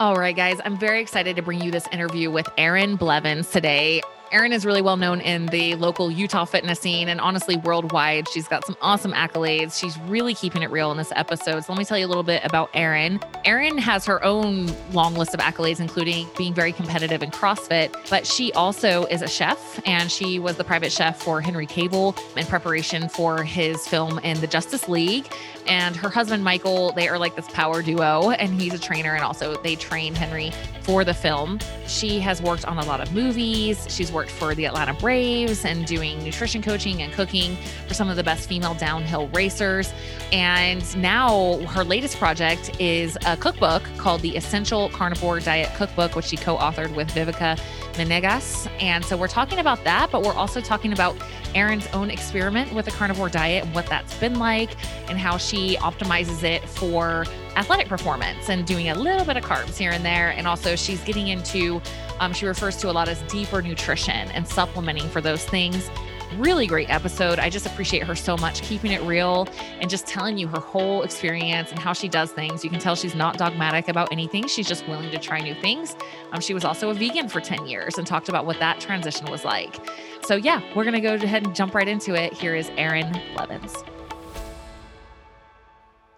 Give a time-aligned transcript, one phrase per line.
[0.00, 4.02] All right, guys, I'm very excited to bring you this interview with Erin Blevins today.
[4.32, 8.28] Erin is really well known in the local Utah fitness scene and honestly worldwide.
[8.28, 9.78] She's got some awesome accolades.
[9.78, 11.64] She's really keeping it real in this episode.
[11.64, 13.20] So let me tell you a little bit about Erin.
[13.44, 18.26] Erin has her own long list of accolades, including being very competitive in CrossFit, but
[18.26, 22.46] she also is a chef and she was the private chef for Henry Cavill in
[22.46, 25.26] preparation for his film in the Justice League.
[25.66, 29.24] And her husband, Michael, they are like this power duo, and he's a trainer, and
[29.24, 30.52] also they train Henry
[30.82, 31.58] for the film.
[31.86, 33.86] She has worked on a lot of movies.
[33.88, 37.56] She's worked for the Atlanta Braves and doing nutrition coaching and cooking
[37.86, 39.92] for some of the best female downhill racers.
[40.32, 46.26] And now her latest project is a cookbook called the Essential Carnivore Diet Cookbook, which
[46.26, 47.60] she co authored with Vivica
[47.94, 48.70] Menegaz.
[48.80, 51.16] And so we're talking about that, but we're also talking about
[51.54, 54.70] Erin's own experiment with a carnivore diet and what that's been like
[55.08, 57.24] and how she optimizes it for
[57.56, 60.30] athletic performance and doing a little bit of carbs here and there.
[60.30, 61.80] And also, she's getting into,
[62.20, 65.90] um, she refers to a lot as deeper nutrition and supplementing for those things.
[66.36, 67.38] Really great episode.
[67.38, 69.46] I just appreciate her so much, keeping it real
[69.80, 72.64] and just telling you her whole experience and how she does things.
[72.64, 74.48] You can tell she's not dogmatic about anything.
[74.48, 75.94] She's just willing to try new things.
[76.32, 79.30] Um, she was also a vegan for 10 years and talked about what that transition
[79.30, 79.76] was like.
[80.24, 82.32] So, yeah, we're going to go ahead and jump right into it.
[82.32, 83.84] Here is Erin Blevins.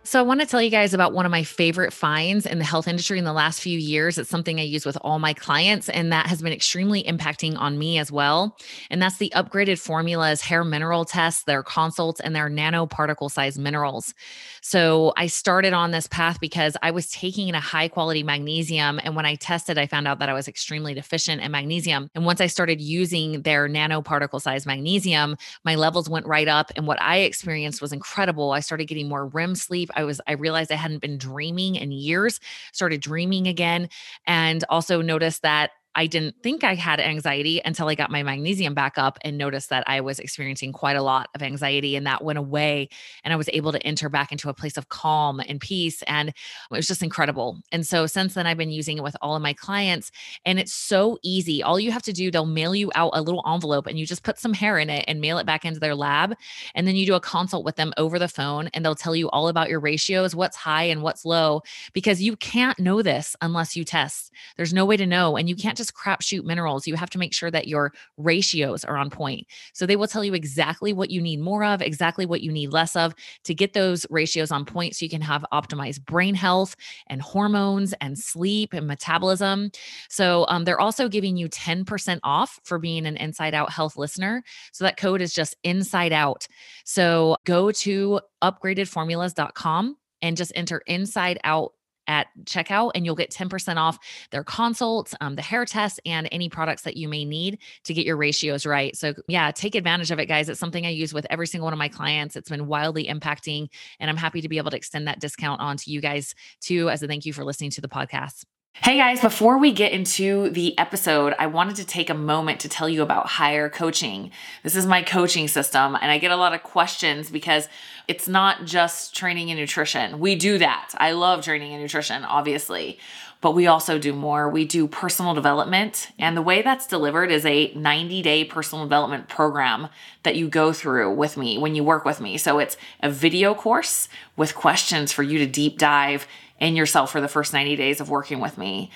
[0.07, 2.65] So, I want to tell you guys about one of my favorite finds in the
[2.65, 4.19] health industry in the last few years.
[4.19, 7.77] It's something I use with all my clients, and that has been extremely impacting on
[7.77, 8.57] me as well.
[8.89, 14.15] And that's the upgraded formulas hair mineral tests, their consults, and their nanoparticle size minerals.
[14.63, 19.01] So, I started on this path because I was taking a high quality magnesium.
[19.03, 22.11] And when I tested, I found out that I was extremely deficient in magnesium.
[22.15, 26.71] And once I started using their nanoparticle size magnesium, my levels went right up.
[26.77, 28.53] And what I experienced was incredible.
[28.53, 29.91] I started getting more REM sleep.
[29.97, 32.41] I was I realized I hadn't been dreaming in years,
[32.73, 33.89] started dreaming again
[34.27, 38.75] and also noticed that I didn't think I had anxiety until I got my magnesium
[38.75, 42.23] back up and noticed that I was experiencing quite a lot of anxiety and that
[42.23, 42.91] went away.
[43.25, 46.03] And I was able to enter back into a place of calm and peace.
[46.03, 46.35] And it
[46.71, 47.59] was just incredible.
[47.73, 50.13] And so since then, I've been using it with all of my clients.
[50.45, 51.63] And it's so easy.
[51.63, 54.23] All you have to do, they'll mail you out a little envelope and you just
[54.23, 56.35] put some hair in it and mail it back into their lab.
[56.75, 59.31] And then you do a consult with them over the phone and they'll tell you
[59.31, 61.63] all about your ratios, what's high and what's low,
[61.95, 64.31] because you can't know this unless you test.
[64.59, 65.39] There's no way to know.
[65.39, 66.87] And you can't just just crapshoot minerals.
[66.87, 69.47] You have to make sure that your ratios are on point.
[69.73, 72.73] So they will tell you exactly what you need more of, exactly what you need
[72.73, 73.15] less of
[73.45, 76.77] to get those ratios on point so you can have optimized brain health
[77.09, 79.71] and hormones and sleep and metabolism.
[80.09, 84.43] So um, they're also giving you 10% off for being an Inside Out Health listener.
[84.73, 86.47] So that code is just Inside Out.
[86.85, 91.73] So go to upgradedformulas.com and just enter Inside Out
[92.07, 93.99] at checkout and you'll get 10% off
[94.31, 98.07] their consults, um, the hair tests, and any products that you may need to get
[98.07, 98.97] your ratios right.
[98.97, 100.49] So, yeah, take advantage of it, guys.
[100.49, 102.37] It's something I use with every single one of my clients.
[102.37, 103.69] It's been wildly impacting,
[104.01, 106.91] and I'm happy to be able to extend that discount on to you guys too,
[106.91, 108.45] as a thank you for listening to the podcast.
[108.83, 112.69] Hey guys, before we get into the episode, I wanted to take a moment to
[112.69, 114.31] tell you about Higher Coaching.
[114.63, 117.69] This is my coaching system, and I get a lot of questions because
[118.07, 120.21] it's not just training and nutrition.
[120.21, 120.93] We do that.
[120.99, 122.99] I love training and nutrition, obviously,
[123.41, 124.49] but we also do more.
[124.49, 129.29] We do personal development, and the way that's delivered is a 90 day personal development
[129.29, 129.89] program
[130.23, 132.39] that you go through with me when you work with me.
[132.39, 136.29] So it's a video course with questions for you to deep dive
[136.61, 138.91] in yourself for the first 90 days of working with me.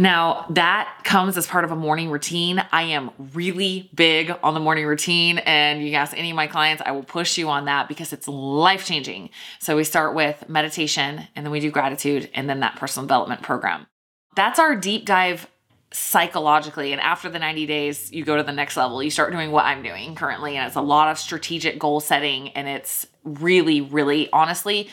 [0.00, 2.64] Now, that comes as part of a morning routine.
[2.70, 6.84] I am really big on the morning routine, and you ask any of my clients,
[6.86, 9.30] I will push you on that because it's life changing.
[9.58, 13.42] So, we start with meditation, and then we do gratitude, and then that personal development
[13.42, 13.88] program.
[14.36, 15.48] That's our deep dive
[15.90, 16.92] psychologically.
[16.92, 19.02] And after the 90 days, you go to the next level.
[19.02, 22.50] You start doing what I'm doing currently, and it's a lot of strategic goal setting,
[22.50, 24.88] and it's really, really honestly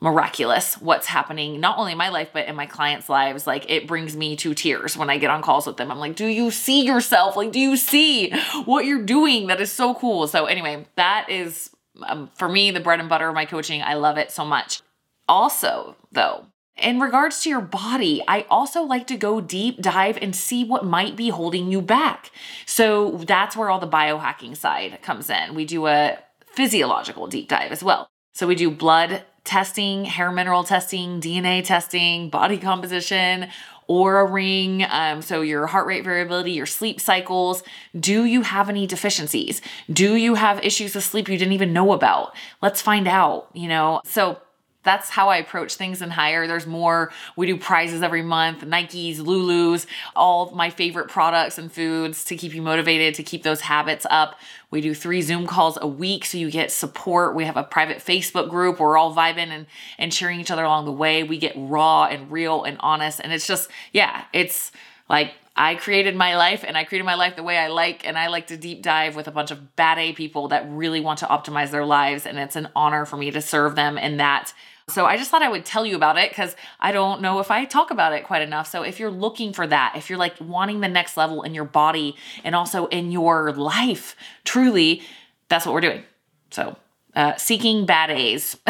[0.00, 3.46] miraculous what's happening not only in my life but in my clients lives.
[3.46, 5.90] Like it brings me to tears when i get on calls with them.
[5.90, 7.36] I'm like do you see yourself?
[7.36, 8.30] Like do you see
[8.64, 9.48] what you're doing?
[9.48, 10.26] That is so cool.
[10.26, 11.70] So anyway that is
[12.02, 13.82] um, for me the bread and butter of my coaching.
[13.82, 14.80] I love it so much.
[15.28, 16.46] Also though
[16.80, 20.84] in regards to your body, I also like to go deep dive and see what
[20.84, 22.30] might be holding you back.
[22.64, 25.54] So that's where all the biohacking side comes in.
[25.54, 28.08] We do a physiological deep dive as well.
[28.32, 33.48] So we do blood testing, hair mineral testing, DNA testing, body composition,
[33.90, 37.64] Oura ring, um, so your heart rate variability, your sleep cycles.
[37.98, 39.60] Do you have any deficiencies?
[39.92, 42.32] Do you have issues with sleep you didn't even know about?
[42.62, 44.00] Let's find out, you know?
[44.04, 44.38] So
[44.82, 46.46] that's how I approach things in Higher.
[46.46, 47.12] There's more.
[47.36, 49.84] We do prizes every month, Nikes, Lulus,
[50.16, 54.38] all my favorite products and foods to keep you motivated, to keep those habits up.
[54.70, 57.34] We do three Zoom calls a week so you get support.
[57.34, 58.80] We have a private Facebook group.
[58.80, 59.66] We're all vibing and,
[59.98, 61.24] and cheering each other along the way.
[61.24, 63.20] We get raw and real and honest.
[63.22, 64.72] And it's just, yeah, it's
[65.10, 68.06] like I created my life and I created my life the way I like.
[68.06, 71.00] And I like to deep dive with a bunch of bad A people that really
[71.00, 72.24] want to optimize their lives.
[72.24, 74.54] And it's an honor for me to serve them in that
[74.90, 77.50] so I just thought I would tell you about it because I don't know if
[77.50, 78.66] I talk about it quite enough.
[78.68, 81.64] So if you're looking for that, if you're like wanting the next level in your
[81.64, 85.02] body and also in your life, truly,
[85.48, 86.02] that's what we're doing.
[86.50, 86.76] So
[87.14, 88.56] uh, seeking bad A's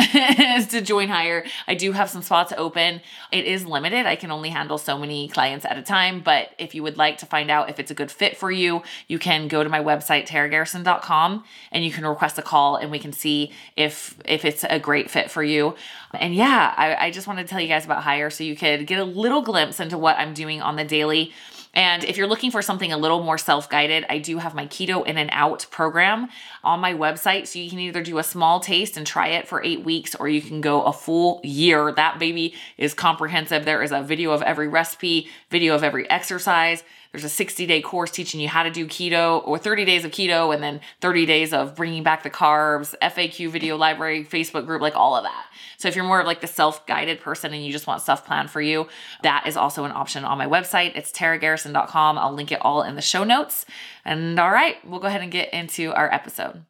[0.70, 1.44] to join Higher.
[1.66, 3.00] I do have some spots open.
[3.31, 4.06] It is limited.
[4.06, 6.20] I can only handle so many clients at a time.
[6.20, 8.82] But if you would like to find out if it's a good fit for you,
[9.08, 12.98] you can go to my website, taragarrison.com, and you can request a call and we
[12.98, 15.75] can see if if it's a great fit for you.
[16.14, 18.87] And yeah, I, I just wanted to tell you guys about Higher so you could
[18.87, 21.32] get a little glimpse into what I'm doing on the daily.
[21.72, 24.67] And if you're looking for something a little more self guided, I do have my
[24.67, 26.28] Keto In and Out program
[26.64, 27.46] on my website.
[27.46, 30.28] So you can either do a small taste and try it for eight weeks, or
[30.28, 31.93] you can go a full year.
[31.93, 33.64] That baby is comprehensive.
[33.64, 36.82] There is a video of every recipe, video of every exercise.
[37.12, 40.12] There's a 60 day course teaching you how to do keto or 30 days of
[40.12, 44.81] keto and then 30 days of bringing back the carbs, FAQ video library, Facebook group,
[44.81, 45.47] like all of that.
[45.77, 48.51] So if you're more of like the self-guided person and you just want stuff planned
[48.51, 48.87] for you,
[49.23, 50.93] that is also an option on my website.
[50.95, 52.19] It's taragarrison.com.
[52.19, 53.67] I'll link it all in the show notes.
[54.05, 56.65] And all right, we'll go ahead and get into our episode.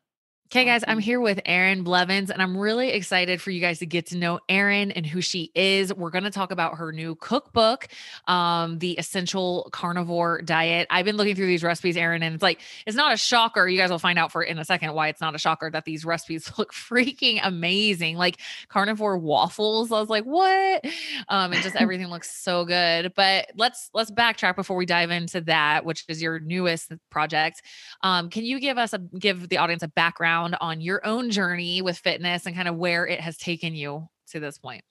[0.52, 3.86] Okay, guys, I'm here with Erin Blevins, and I'm really excited for you guys to
[3.86, 5.94] get to know Erin and who she is.
[5.94, 7.86] We're going to talk about her new cookbook,
[8.26, 10.88] um, the Essential Carnivore Diet.
[10.90, 13.68] I've been looking through these recipes, Erin, and it's like it's not a shocker.
[13.68, 15.84] You guys will find out for in a second why it's not a shocker that
[15.84, 18.16] these recipes look freaking amazing.
[18.16, 20.84] Like carnivore waffles, I was like, what?
[21.28, 23.12] Um, and just everything looks so good.
[23.14, 27.62] But let's let's backtrack before we dive into that, which is your newest project.
[28.02, 30.39] Um, can you give us a give the audience a background?
[30.60, 34.40] On your own journey with fitness and kind of where it has taken you to
[34.40, 34.82] this point.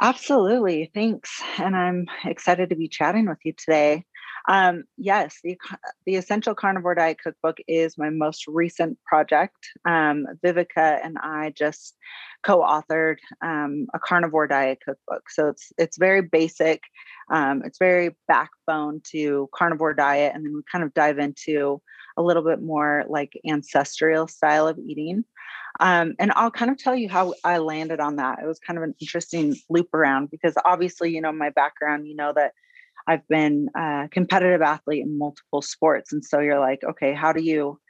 [0.00, 0.90] Absolutely.
[0.94, 1.42] Thanks.
[1.58, 4.04] And I'm excited to be chatting with you today.
[4.48, 5.58] Um, yes, the,
[6.06, 9.56] the Essential Carnivore Diet Cookbook is my most recent project.
[9.84, 11.96] Um, Vivica and I just
[12.42, 15.28] co-authored um, a carnivore diet cookbook.
[15.28, 16.82] So it's it's very basic.
[17.30, 21.82] Um, it's very backbone to carnivore diet, and then we kind of dive into
[22.20, 25.24] a little bit more like ancestral style of eating.
[25.78, 28.38] Um, and I'll kind of tell you how I landed on that.
[28.42, 32.14] It was kind of an interesting loop around because obviously, you know, my background, you
[32.14, 32.52] know, that
[33.06, 36.12] I've been a competitive athlete in multiple sports.
[36.12, 37.80] And so you're like, okay, how do you,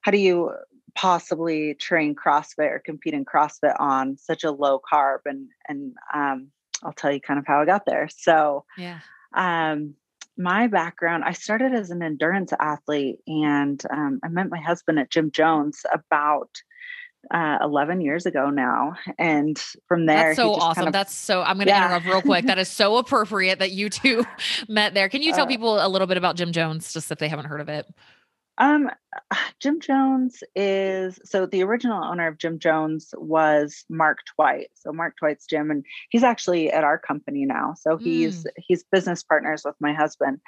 [0.00, 0.52] how do you
[0.94, 5.18] possibly train CrossFit or compete in CrossFit on such a low carb?
[5.26, 6.48] And, and, um,
[6.82, 8.08] I'll tell you kind of how I got there.
[8.16, 9.00] So, yeah.
[9.34, 9.94] Um,
[10.38, 15.10] my background, I started as an endurance athlete and um, I met my husband at
[15.10, 16.50] Gym Jones about
[17.32, 18.94] uh, 11 years ago now.
[19.18, 20.74] And from there, that's so awesome.
[20.74, 21.86] Kind of, that's so, I'm going to yeah.
[21.86, 22.46] interrupt real quick.
[22.46, 24.24] That is so appropriate that you two
[24.68, 25.08] met there.
[25.08, 27.46] Can you tell uh, people a little bit about Gym Jones, just if they haven't
[27.46, 27.86] heard of it?
[28.58, 28.90] Um,
[29.60, 34.68] Gym Jones is so the original owner of Gym Jones was Mark Twight.
[34.74, 37.74] So Mark Twight's gym, and he's actually at our company now.
[37.78, 38.50] So he's mm.
[38.56, 40.40] he's business partners with my husband,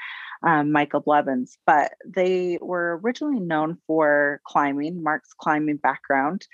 [0.46, 1.56] um, Michael Blevins.
[1.66, 6.46] But they were originally known for climbing, Mark's climbing background,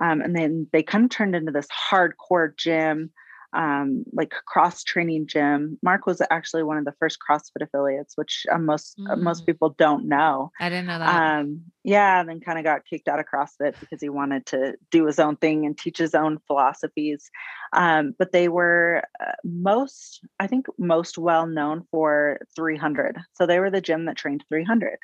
[0.00, 3.10] um, and then they kind of turned into this hardcore gym
[3.52, 5.78] um, like cross training gym.
[5.82, 9.10] Mark was actually one of the first CrossFit affiliates, which uh, most mm.
[9.10, 10.52] uh, most people don't know.
[10.60, 11.40] I didn't know that.
[11.40, 14.74] Um, yeah, and then kind of got kicked out of CrossFit because he wanted to
[14.90, 17.30] do his own thing and teach his own philosophies.
[17.72, 23.18] Um, but they were uh, most, I think, most well known for 300.
[23.34, 24.98] So they were the gym that trained 300.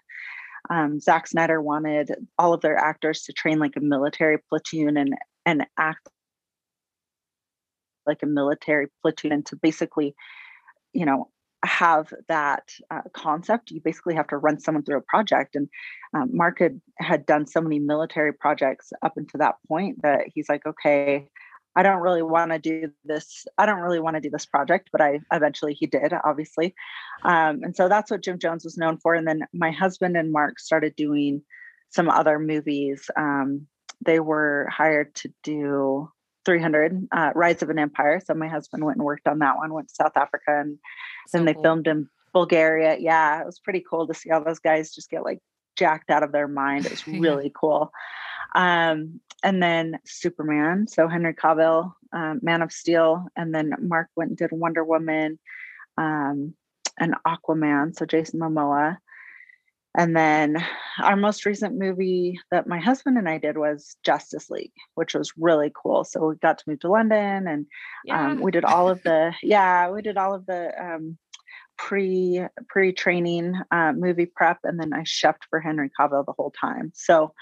[0.70, 5.14] Um, Zack Snyder wanted all of their actors to train like a military platoon and
[5.44, 6.08] and act
[8.06, 10.14] like a military platoon and to basically
[10.92, 11.30] you know
[11.64, 15.56] have that uh, concept you basically have to run someone through a project.
[15.56, 15.68] And
[16.14, 20.48] um, mark had, had done so many military projects up until that point that he's
[20.48, 21.28] like okay
[21.74, 24.88] i don't really want to do this i don't really want to do this project
[24.92, 26.74] but i eventually he did obviously.
[27.24, 29.14] Um, and so that's what gym jones was known for.
[29.14, 31.42] And then my husband and mark started doing
[31.90, 33.10] some other movies.
[33.16, 33.66] Um,
[34.04, 36.10] they were hired to do
[36.46, 39.74] 300 uh, rise of an empire so my husband went and worked on that one
[39.74, 40.78] went to south africa and
[41.28, 41.62] so then they cool.
[41.62, 45.24] filmed in bulgaria yeah it was pretty cool to see all those guys just get
[45.24, 45.40] like
[45.76, 47.92] jacked out of their mind it was really cool
[48.54, 50.86] Um, and then Superman.
[50.88, 55.38] So Henry Cavill, um, Man of Steel, and then Mark went and did Wonder Woman
[55.98, 56.54] um,
[56.98, 57.94] and Aquaman.
[57.96, 58.96] So Jason Momoa.
[59.96, 60.62] And then
[61.02, 65.32] our most recent movie that my husband and I did was Justice League, which was
[65.38, 66.04] really cool.
[66.04, 67.66] So we got to move to London and
[68.04, 68.32] yeah.
[68.32, 71.16] um, we did all of the, yeah, we did all of the um,
[71.78, 74.58] pre pre training uh, movie prep.
[74.64, 76.92] And then I chefed for Henry Cavill the whole time.
[76.94, 77.32] So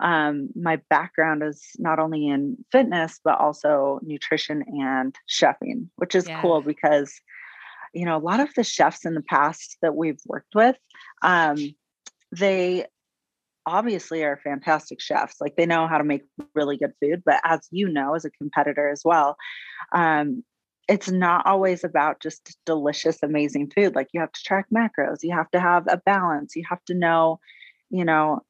[0.00, 6.28] um, my background is not only in fitness, but also nutrition and chefing, which is
[6.28, 6.42] yeah.
[6.42, 7.18] cool because,
[7.94, 10.76] you know, a lot of the chefs in the past that we've worked with,
[11.22, 11.56] um,
[12.38, 12.86] they
[13.66, 16.22] obviously are fantastic chefs like they know how to make
[16.54, 19.36] really good food but as you know as a competitor as well
[19.92, 20.44] um,
[20.86, 25.34] it's not always about just delicious amazing food like you have to track macros you
[25.34, 27.38] have to have a balance you have to know
[27.90, 28.40] you know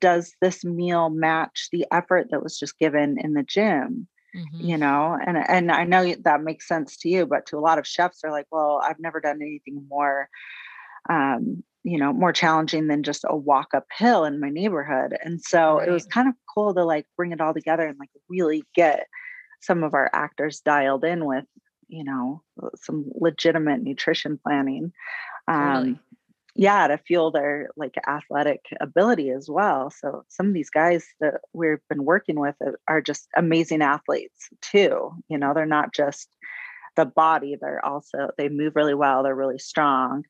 [0.00, 4.66] does this meal match the effort that was just given in the gym mm-hmm.
[4.66, 7.78] you know and and i know that makes sense to you but to a lot
[7.78, 10.28] of chefs they're like well i've never done anything more
[11.08, 15.78] um, you know more challenging than just a walk uphill in my neighborhood and so
[15.78, 15.88] right.
[15.88, 19.06] it was kind of cool to like bring it all together and like really get
[19.60, 21.44] some of our actors dialed in with
[21.88, 22.42] you know
[22.76, 24.92] some legitimate nutrition planning
[25.46, 25.98] um
[26.54, 31.40] yeah to fuel their like athletic ability as well so some of these guys that
[31.52, 32.56] we've been working with
[32.88, 36.28] are just amazing athletes too you know they're not just
[36.96, 40.24] the body they're also they move really well they're really strong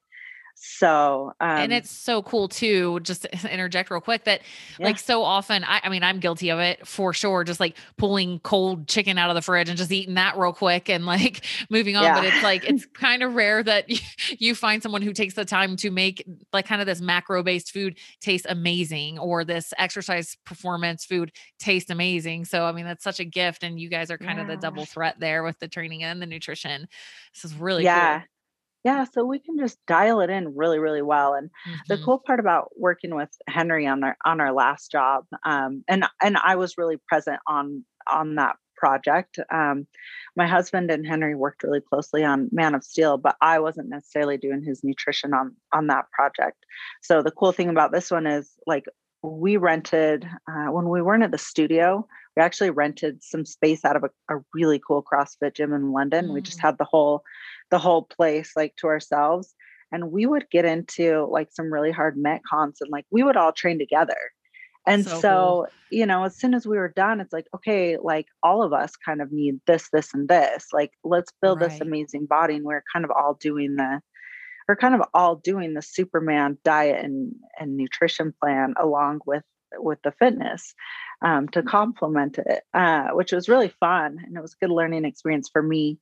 [0.61, 4.43] so, um, and it's so cool too, just to interject real quick that
[4.79, 4.87] yeah.
[4.87, 7.45] like so often, I, I mean, I'm guilty of it for sure.
[7.45, 10.89] Just like pulling cold chicken out of the fridge and just eating that real quick
[10.89, 12.05] and like moving on.
[12.05, 12.15] Yeah.
[12.15, 13.99] But it's like, it's kind of rare that you,
[14.39, 17.73] you find someone who takes the time to make like kind of this macro based
[17.73, 22.45] food taste amazing or this exercise performance food taste amazing.
[22.45, 23.63] So, I mean, that's such a gift.
[23.63, 24.43] And you guys are kind yeah.
[24.43, 26.89] of the double threat there with the training and the nutrition.
[27.33, 28.21] This is really yeah.
[28.21, 28.29] Cool
[28.89, 31.77] yeah so we can just dial it in really really well and mm-hmm.
[31.89, 36.05] the cool part about working with henry on our on our last job um, and
[36.23, 39.87] and i was really present on on that project um,
[40.37, 44.39] my husband and henry worked really closely on man of steel but i wasn't necessarily
[44.39, 46.65] doing his nutrition on on that project
[47.03, 48.85] so the cool thing about this one is like
[49.23, 52.07] we rented uh, when we weren't at the studio
[52.39, 56.29] we actually rented some space out of a, a really cool crossfit gym in london
[56.29, 56.35] mm.
[56.35, 56.63] we just mm.
[56.63, 57.23] had the whole
[57.71, 59.55] the whole place like to ourselves
[59.91, 63.53] and we would get into like some really hard metcons and like we would all
[63.53, 64.17] train together
[64.87, 65.67] and so, so cool.
[65.91, 68.93] you know as soon as we were done it's like okay like all of us
[68.97, 71.71] kind of need this this and this like let's build right.
[71.71, 74.01] this amazing body and we're kind of all doing the
[74.69, 79.43] we're kind of all doing the superman diet and and nutrition plan along with
[79.77, 80.75] with the fitness
[81.23, 85.05] um, to complement it uh, which was really fun and it was a good learning
[85.05, 85.99] experience for me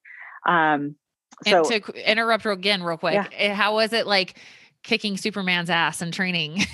[0.46, 0.96] um,
[1.44, 3.28] so, and to interrupt again, real quick, yeah.
[3.32, 4.38] Eh, how was it like
[4.82, 6.64] kicking Superman's ass and training?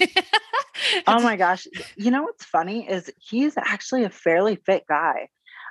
[1.07, 1.67] oh my gosh.
[1.97, 5.29] You know what's funny is he's actually a fairly fit guy.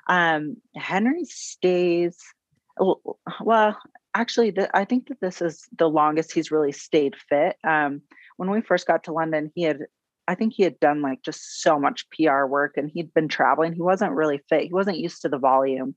[0.08, 2.18] Um, Henry stays,
[2.78, 3.78] well,
[4.14, 7.56] actually, the, I think that this is the longest he's really stayed fit.
[7.64, 8.02] Um,
[8.36, 9.86] when we first got to London, he had
[10.32, 13.74] I think he had done like just so much PR work and he'd been traveling.
[13.74, 14.64] He wasn't really fit.
[14.64, 15.94] He wasn't used to the volume.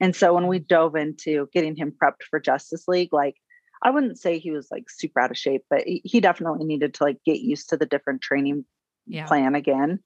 [0.00, 3.34] And so when we dove into getting him prepped for Justice League, like
[3.82, 7.04] I wouldn't say he was like super out of shape, but he definitely needed to
[7.04, 8.64] like get used to the different training
[9.08, 9.26] yeah.
[9.26, 9.98] plan again.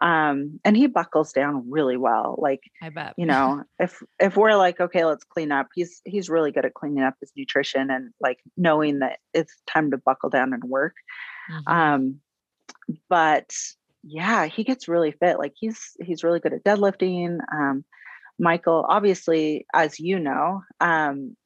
[0.00, 2.36] Um, and he buckles down really well.
[2.38, 6.28] Like I bet you know, if if we're like, okay, let's clean up, he's he's
[6.28, 10.28] really good at cleaning up his nutrition and like knowing that it's time to buckle
[10.28, 10.96] down and work.
[11.48, 11.72] Mm-hmm.
[11.72, 12.20] Um,
[13.08, 13.54] but
[14.02, 15.38] yeah, he gets really fit.
[15.38, 17.38] Like he's he's really good at deadlifting.
[17.52, 17.84] Um,
[18.38, 21.36] Michael, obviously, as you know, um,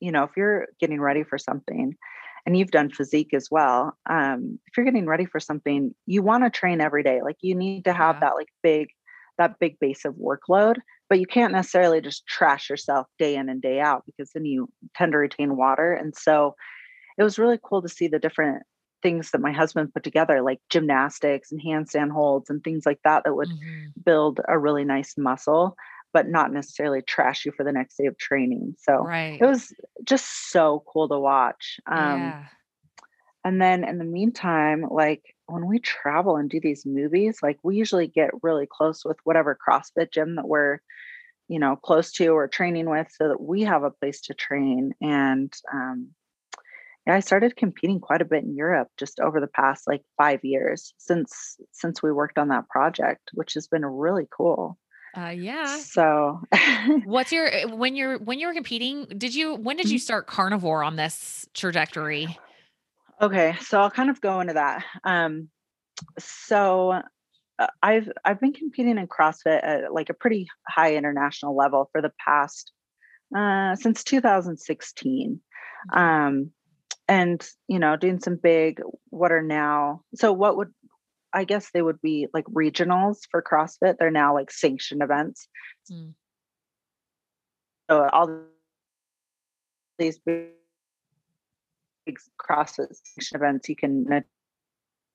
[0.00, 1.96] you know, if you're getting ready for something
[2.44, 6.44] and you've done physique as well, um, if you're getting ready for something, you want
[6.44, 7.22] to train every day.
[7.22, 8.20] Like you need to have yeah.
[8.20, 8.88] that like big,
[9.38, 10.76] that big base of workload,
[11.08, 14.68] but you can't necessarily just trash yourself day in and day out because then you
[14.94, 15.94] tend to retain water.
[15.94, 16.54] And so
[17.16, 18.62] it was really cool to see the different
[19.04, 23.22] things that my husband put together, like gymnastics and handstand holds and things like that,
[23.22, 24.00] that would mm-hmm.
[24.04, 25.76] build a really nice muscle
[26.14, 28.76] but not necessarily trash you for the next day of training.
[28.78, 29.36] So right.
[29.38, 31.80] it was just so cool to watch.
[31.90, 32.44] Um, yeah.
[33.44, 37.76] And then in the meantime, like when we travel and do these movies, like we
[37.76, 40.78] usually get really close with whatever CrossFit gym that we're,
[41.48, 44.94] you know, close to or training with so that we have a place to train.
[45.02, 46.10] And, um,
[47.06, 50.40] yeah, I started competing quite a bit in Europe just over the past like five
[50.42, 54.78] years since since we worked on that project, which has been really cool.
[55.16, 55.78] Uh, yeah.
[55.78, 56.40] So,
[57.04, 59.06] what's your eh, when you're when you were competing?
[59.16, 60.04] Did you when did you mm-hmm.
[60.04, 62.38] start carnivore on this trajectory?
[63.20, 64.84] Okay, so I'll kind of go into that.
[65.04, 65.50] Um,
[66.18, 67.02] so
[67.58, 72.02] uh, I've I've been competing in CrossFit at like a pretty high international level for
[72.02, 72.72] the past
[73.36, 75.40] uh, since 2016.
[75.92, 76.50] Um,
[77.08, 78.80] and you know doing some big
[79.10, 80.72] what are now so what would
[81.32, 85.48] i guess they would be like regionals for crossfit they're now like sanctioned events
[85.90, 86.12] mm.
[87.90, 88.42] so all
[89.98, 90.48] these big,
[92.06, 94.24] big crossfit sanctioned events you can a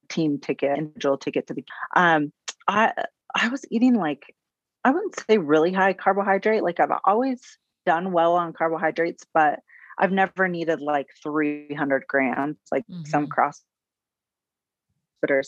[0.10, 1.63] team ticket individual ticket to the
[1.96, 2.31] um
[2.67, 2.91] i
[3.36, 4.36] i was eating like
[4.84, 9.60] i wouldn't say really high carbohydrate like i've always done well on carbohydrates but
[10.00, 12.58] I've never needed like 300 grams.
[12.72, 13.06] Like mm-hmm.
[13.06, 13.62] some CrossFitters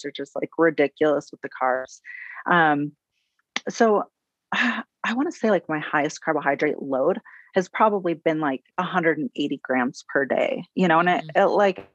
[0.05, 1.99] are just like ridiculous with the carbs.
[2.49, 2.93] Um,
[3.69, 4.03] so
[4.51, 7.19] I, I want to say like my highest carbohydrate load
[7.55, 11.41] has probably been like 180 grams per day, you know, and it, mm-hmm.
[11.41, 11.89] it like,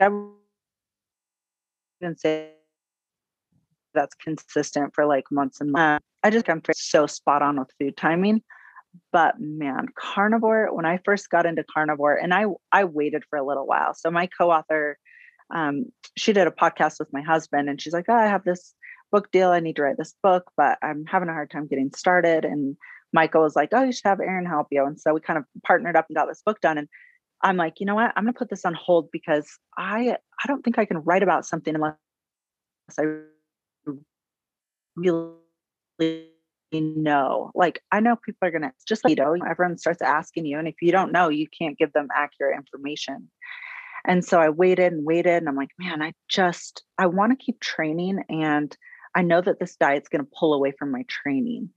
[0.00, 0.08] I
[2.00, 2.50] wouldn't say
[3.94, 6.04] that's consistent for like months and months.
[6.22, 8.42] I just I'm so spot on with food timing.
[9.12, 13.46] But man, carnivore, when I first got into carnivore, and I I waited for a
[13.46, 13.94] little while.
[13.94, 14.98] So my co-author,
[15.54, 18.74] um, she did a podcast with my husband, and she's like, Oh, I have this
[19.10, 19.50] book deal.
[19.50, 22.44] I need to write this book, but I'm having a hard time getting started.
[22.44, 22.76] And
[23.12, 24.84] Michael was like, Oh, you should have Erin help you.
[24.84, 26.78] And so we kind of partnered up and got this book done.
[26.78, 26.88] And
[27.42, 28.12] I'm like, you know what?
[28.16, 31.46] I'm gonna put this on hold because I I don't think I can write about
[31.46, 31.94] something unless
[32.98, 33.04] I
[34.96, 36.31] really
[36.80, 37.50] know.
[37.54, 40.68] Like I know people are gonna just like you know, everyone starts asking you, and
[40.68, 43.30] if you don't know, you can't give them accurate information.
[44.04, 47.44] And so I waited and waited, and I'm like, man, I just I want to
[47.44, 48.76] keep training, and
[49.14, 51.70] I know that this diet's gonna pull away from my training.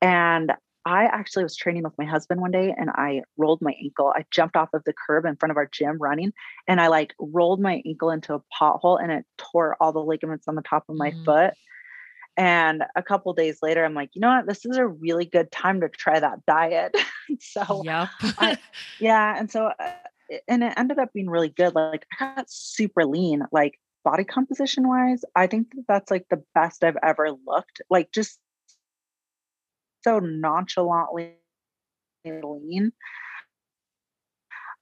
[0.00, 0.52] And
[0.88, 4.10] I actually was training with my husband one day and I rolled my ankle.
[4.16, 6.32] I jumped off of the curb in front of our gym running
[6.66, 10.48] and I like rolled my ankle into a pothole and it tore all the ligaments
[10.48, 11.24] on the top of my mm.
[11.26, 11.52] foot.
[12.38, 14.46] And a couple days later, I'm like, you know what?
[14.46, 16.96] This is a really good time to try that diet.
[17.40, 18.08] so, yep.
[18.22, 18.56] I,
[19.00, 19.36] yeah.
[19.36, 19.90] And so, uh,
[20.46, 21.74] and it ended up being really good.
[21.74, 25.22] Like, I got super lean, like body composition wise.
[25.34, 27.82] I think that that's like the best I've ever looked.
[27.90, 28.38] Like, just
[30.04, 31.38] so nonchalantly
[32.24, 32.92] lean.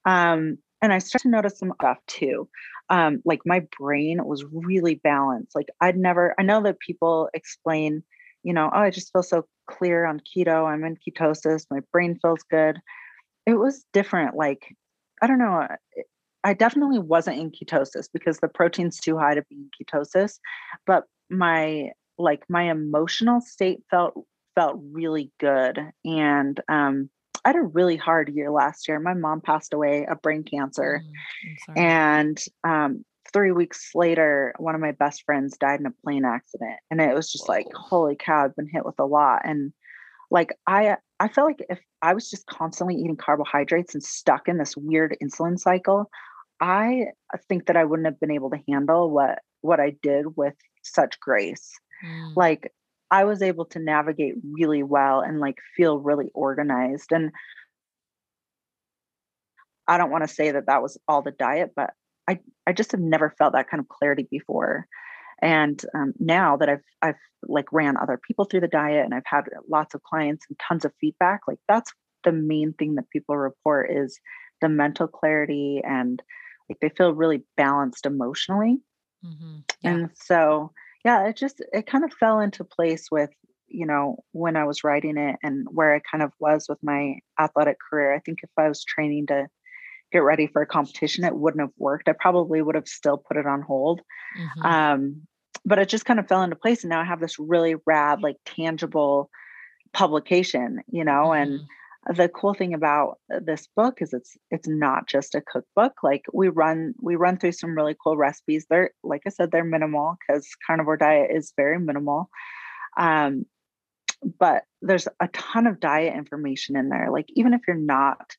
[0.05, 2.49] Um, and I started to notice some stuff too
[2.89, 5.55] um, like my brain was really balanced.
[5.55, 8.03] Like I'd never, I know that people explain,
[8.43, 10.67] you know, oh, I just feel so clear on keto.
[10.67, 11.67] I'm in ketosis.
[11.71, 12.79] My brain feels good.
[13.47, 14.37] It was different.
[14.37, 14.75] Like,
[15.21, 15.67] I don't know.
[16.45, 20.39] I definitely wasn't in ketosis because the protein's too high to be in ketosis,
[20.87, 24.15] but my like my emotional state felt
[24.55, 27.11] felt really good and um
[27.45, 28.99] I had a really hard year last year.
[28.99, 31.03] My mom passed away of brain cancer.
[31.69, 36.25] Mm, and um, three weeks later, one of my best friends died in a plane
[36.25, 36.79] accident.
[36.91, 37.55] And it was just Whoa.
[37.55, 39.43] like, holy cow, I've been hit with a lot.
[39.45, 39.73] And
[40.31, 44.59] like I I felt like if I was just constantly eating carbohydrates and stuck in
[44.59, 46.11] this weird insulin cycle,
[46.61, 47.07] I
[47.49, 51.19] think that I wouldn't have been able to handle what what I did with such
[51.21, 51.73] grace.
[52.05, 52.33] Mm.
[52.37, 52.73] Like
[53.11, 57.13] I was able to navigate really well and like feel really organized.
[57.13, 57.31] And
[59.87, 61.91] I don't want to say that that was all the diet, but
[62.29, 64.87] I, I just have never felt that kind of clarity before.
[65.41, 67.15] And um, now that I've I've
[67.47, 70.85] like ran other people through the diet and I've had lots of clients and tons
[70.85, 71.93] of feedback, like that's
[72.25, 74.19] the main thing that people report is
[74.61, 76.23] the mental clarity and
[76.69, 78.79] like they feel really balanced emotionally.
[79.25, 79.59] Mm-hmm.
[79.83, 79.91] Yeah.
[79.91, 80.73] And so
[81.07, 83.31] yeah, it just it kind of fell into place with
[83.69, 87.21] you know when I was writing it and where I kind of was with my
[87.39, 88.13] athletic career.
[88.13, 89.47] I think if I was training to
[90.11, 92.09] get ready for a competition, it wouldn't have worked.
[92.09, 94.01] I probably would have still put it on hold.
[94.37, 94.67] Mm-hmm.
[94.67, 95.23] Um,
[95.65, 98.21] but it just kind of fell into place, and now I have this really rad,
[98.21, 99.31] like tangible
[99.93, 101.53] publication, you know, mm-hmm.
[101.53, 101.61] and
[102.15, 106.25] the cool thing about uh, this book is it's it's not just a cookbook like
[106.33, 108.67] we run we run through some really cool recipes.
[108.69, 112.31] They're like i said they're minimal because carnivore diet is very minimal
[112.97, 113.47] um,
[114.39, 117.11] but there's a ton of diet information in there.
[117.11, 118.37] Like even if you're not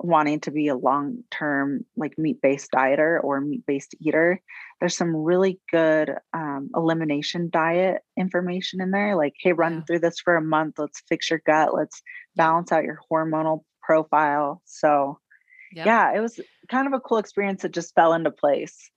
[0.00, 4.40] wanting to be a long term like meat based dieter or meat based eater
[4.78, 10.20] there's some really good um, elimination diet information in there like hey run through this
[10.20, 12.00] for a month let's fix your gut let's
[12.36, 15.18] balance out your hormonal profile so
[15.72, 15.86] yep.
[15.86, 18.90] yeah, it was kind of a cool experience that just fell into place.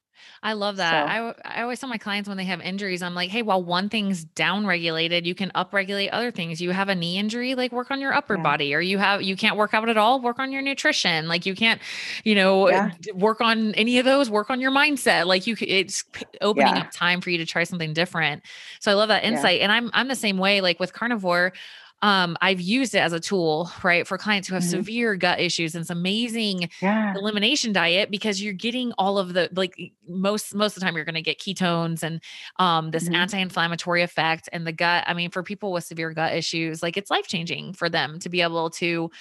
[0.43, 1.07] I love that.
[1.07, 1.41] So.
[1.45, 3.89] I, I always tell my clients when they have injuries, I'm like, hey, while one
[3.89, 6.61] thing's down regulated, you can upregulate other things.
[6.61, 8.43] You have a knee injury, like work on your upper yeah.
[8.43, 11.27] body, or you have, you can't work out at all, work on your nutrition.
[11.27, 11.81] Like you can't,
[12.23, 12.91] you know, yeah.
[13.13, 15.25] work on any of those, work on your mindset.
[15.25, 16.03] Like you, it's
[16.41, 16.81] opening yeah.
[16.81, 18.43] up time for you to try something different.
[18.79, 19.61] So I love that insight.
[19.61, 21.53] And I'm, I'm the same way, like with carnivore,
[22.01, 24.71] um, I've used it as a tool, right, for clients who have mm-hmm.
[24.71, 27.13] severe gut issues and it's amazing yeah.
[27.15, 29.75] elimination diet because you're getting all of the like
[30.07, 32.21] most most of the time you're going to get ketones and
[32.57, 33.15] um, this mm-hmm.
[33.15, 35.03] anti-inflammatory effect and the gut.
[35.05, 38.29] I mean, for people with severe gut issues, like it's life changing for them to
[38.29, 39.11] be able to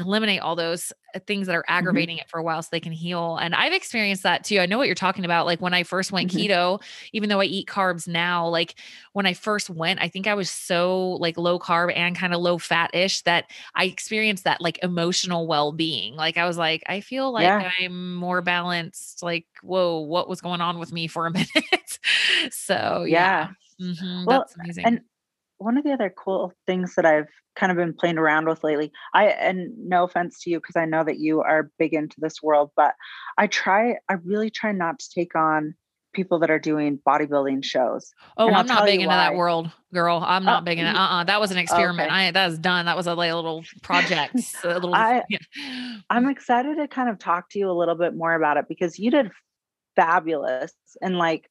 [0.00, 1.78] eliminate all those uh, things that are mm-hmm.
[1.78, 2.22] aggravating mm-hmm.
[2.22, 3.36] it for a while so they can heal.
[3.36, 4.58] And I've experienced that too.
[4.58, 5.46] I know what you're talking about.
[5.46, 6.50] Like when I first went mm-hmm.
[6.50, 6.82] keto,
[7.12, 8.74] even though I eat carbs now, like
[9.12, 12.40] when I first went, I think I was so like low carb and kind of
[12.40, 16.16] low fat ish that I experienced that like emotional well being.
[16.16, 17.70] Like I was like, I feel like yeah.
[17.80, 19.22] I'm more balanced.
[19.22, 21.98] Like, whoa, what was going on with me for a minute?
[22.50, 23.48] so yeah.
[23.48, 23.48] yeah.
[23.80, 24.24] Mm-hmm.
[24.26, 24.84] Well, That's amazing.
[24.84, 25.00] And
[25.60, 28.90] one of the other cool things that I've kind of been playing around with lately,
[29.14, 32.42] I and no offense to you because I know that you are big into this
[32.42, 32.94] world, but
[33.36, 35.74] I try, I really try not to take on
[36.12, 38.12] people that are doing bodybuilding shows.
[38.36, 39.16] Oh, I'm not big into why.
[39.16, 40.22] that world, girl.
[40.24, 40.90] I'm not oh, big into.
[40.90, 42.10] Uh, uh that was an experiment.
[42.10, 42.28] Okay.
[42.28, 42.86] I that was done.
[42.86, 44.34] That was a little project.
[44.64, 44.94] a little.
[44.94, 45.38] I, yeah.
[46.08, 48.98] I'm excited to kind of talk to you a little bit more about it because
[48.98, 49.30] you did
[49.94, 51.50] fabulous and like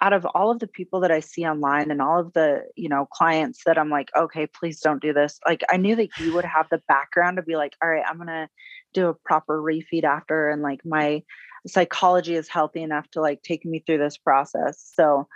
[0.00, 2.88] out of all of the people that I see online and all of the, you
[2.88, 5.38] know, clients that I'm like, okay, please don't do this.
[5.46, 8.18] Like I knew that you would have the background to be like, all right, I'm
[8.18, 8.48] gonna
[8.92, 11.22] do a proper refeed after and like my
[11.66, 14.90] psychology is healthy enough to like take me through this process.
[14.94, 15.28] So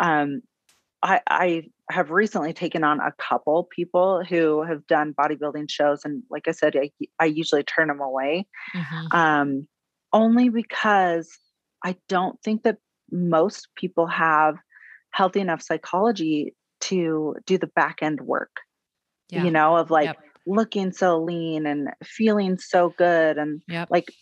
[0.00, 0.42] um
[1.04, 6.22] I, I have recently taken on a couple people who have done bodybuilding shows and
[6.30, 6.90] like i said i,
[7.20, 9.16] I usually turn them away mm-hmm.
[9.16, 9.68] um,
[10.12, 11.28] only because
[11.84, 12.78] i don't think that
[13.10, 14.56] most people have
[15.10, 18.60] healthy enough psychology to do the back end work
[19.30, 19.44] yeah.
[19.44, 20.18] you know of like yep.
[20.46, 23.88] looking so lean and feeling so good and yep.
[23.90, 24.12] like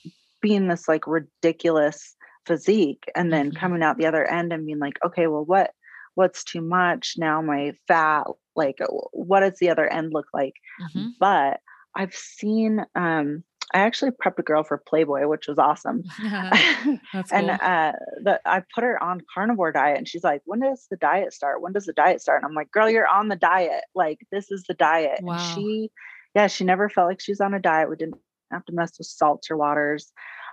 [0.41, 2.17] being this like ridiculous
[2.47, 3.59] physique and then mm-hmm.
[3.59, 5.71] coming out the other end and being like okay well what
[6.15, 8.25] what's too much now my fat
[8.57, 8.79] like
[9.13, 11.09] what does the other end look like mm-hmm.
[11.19, 11.61] but
[11.95, 13.43] i've seen um
[13.75, 16.03] I actually prepped a girl for Playboy, which was awesome.
[16.23, 17.23] That's cool.
[17.33, 20.97] and uh, the, I put her on carnivore diet, and she's like, "When does the
[20.97, 21.63] diet start?
[21.63, 23.85] When does the diet start?" And I'm like, "Girl, you're on the diet.
[23.95, 25.35] Like this is the diet." Wow.
[25.35, 25.91] And she,
[26.35, 27.89] yeah, she never felt like she was on a diet.
[27.89, 28.17] We didn't
[28.51, 30.13] have to mess with salts or waters,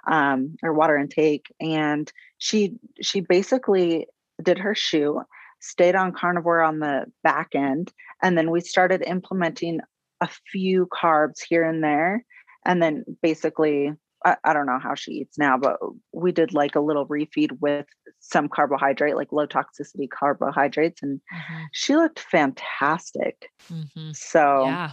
[0.10, 4.08] um, or water intake, and she she basically
[4.41, 5.21] did her shoe,
[5.60, 7.91] stayed on carnivore on the back end,
[8.23, 9.82] and then we started implementing
[10.21, 12.25] a few carbs here and there
[12.65, 13.93] and then basically
[14.26, 15.80] I, I, don't know how she eats now, but
[16.12, 17.86] we did like a little refeed with
[18.19, 21.63] some carbohydrate, like low toxicity carbohydrates, and mm-hmm.
[21.72, 23.50] she looked fantastic.
[23.72, 24.12] Mm-hmm.
[24.13, 24.91] So, yeah.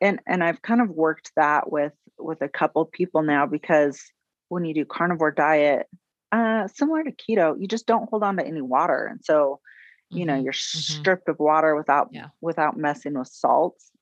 [0.00, 4.02] and and I've kind of worked that with with a couple people now because
[4.48, 5.86] when you do carnivore diet,
[6.32, 9.60] uh, similar to keto, you just don't hold on to any water, and so
[10.10, 10.44] you know mm-hmm.
[10.44, 10.98] you're mm-hmm.
[11.00, 12.28] stripped of water without yeah.
[12.40, 13.92] without messing with salts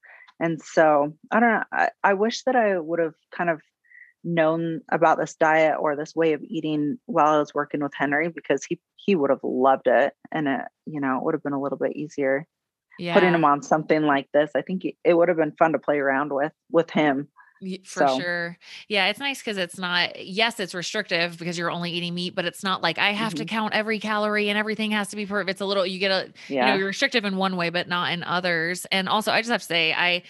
[0.41, 1.65] and so I don't know.
[1.73, 3.61] I, I wish that I would have kind of
[4.25, 8.29] known about this diet or this way of eating while I was working with Henry
[8.29, 11.53] because he he would have loved it and it you know it would have been
[11.53, 12.47] a little bit easier
[12.99, 13.15] yeah.
[13.15, 14.51] putting him on something like this.
[14.55, 17.29] I think it would have been fun to play around with with him.
[17.85, 18.21] For so.
[18.21, 18.59] sure.
[18.89, 22.45] Yeah, it's nice because it's not, yes, it's restrictive because you're only eating meat, but
[22.45, 23.39] it's not like I have mm-hmm.
[23.39, 25.51] to count every calorie and everything has to be perfect.
[25.51, 26.67] It's a little, you get a, yeah.
[26.67, 28.87] you know, you're restrictive in one way, but not in others.
[28.93, 30.23] And also, I just have to say, I,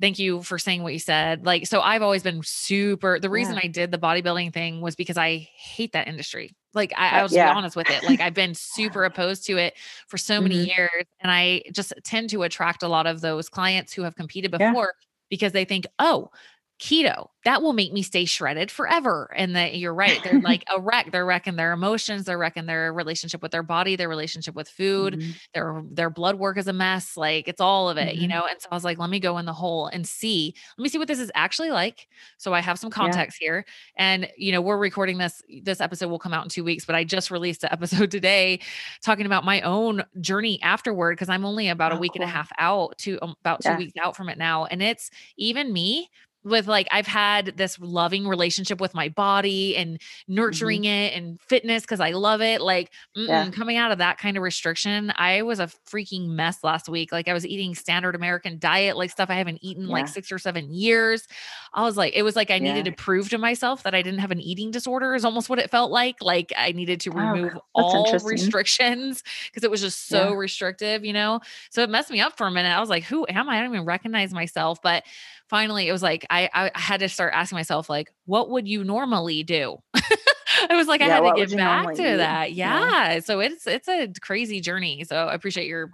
[0.00, 1.46] thank you for saying what you said.
[1.46, 3.60] Like, so I've always been super, the reason yeah.
[3.64, 6.54] I did the bodybuilding thing was because I hate that industry.
[6.74, 7.52] Like I, I was yeah.
[7.52, 8.04] honest with it.
[8.04, 9.74] Like I've been super opposed to it
[10.08, 10.78] for so many mm-hmm.
[10.78, 11.04] years.
[11.20, 14.66] And I just tend to attract a lot of those clients who have competed before
[14.74, 15.06] yeah.
[15.30, 16.30] because they think, oh,
[16.78, 20.80] keto that will make me stay shredded forever and that you're right they're like a
[20.80, 24.68] wreck they're wrecking their emotions they're wrecking their relationship with their body their relationship with
[24.68, 25.30] food mm-hmm.
[25.54, 28.20] their their blood work is a mess like it's all of it mm-hmm.
[28.20, 30.54] you know and so i was like let me go in the hole and see
[30.76, 33.46] let me see what this is actually like so i have some context yeah.
[33.46, 33.64] here
[33.96, 36.94] and you know we're recording this this episode will come out in two weeks but
[36.94, 38.58] i just released an episode today
[39.02, 42.22] talking about my own journey afterward because i'm only about oh, a week cool.
[42.22, 43.78] and a half out to um, about two yeah.
[43.78, 46.10] weeks out from it now and it's even me
[46.46, 50.00] with like I've had this loving relationship with my body and
[50.48, 50.76] Mm-hmm.
[50.76, 52.62] nurturing it and fitness because I love it.
[52.62, 53.50] Like Yeah.
[53.52, 57.12] coming out of that kind of restriction, I was a freaking mess last week.
[57.12, 60.38] Like I was eating standard American diet, like stuff I haven't eaten like six or
[60.38, 61.26] seven years.
[61.74, 64.20] I was like, it was like I needed to prove to myself that I didn't
[64.20, 66.16] have an eating disorder, is almost what it felt like.
[66.22, 70.34] Like I needed to Oh, remove that's all restrictions because it was just so Yeah.
[70.34, 71.40] restrictive, you know?
[71.70, 72.70] So it messed me up for a minute.
[72.70, 73.58] I was like, who am I?
[73.58, 74.78] I don't even recognize myself.
[74.82, 75.04] But
[75.48, 78.84] finally it was like I I had to start asking myself, like, what would you
[78.84, 79.78] normally do?
[79.94, 82.52] I was like, I had to get back to that.
[82.52, 83.12] Yeah.
[83.14, 83.20] Yeah.
[83.20, 85.04] So it's it's a crazy journey.
[85.04, 85.90] So I appreciate your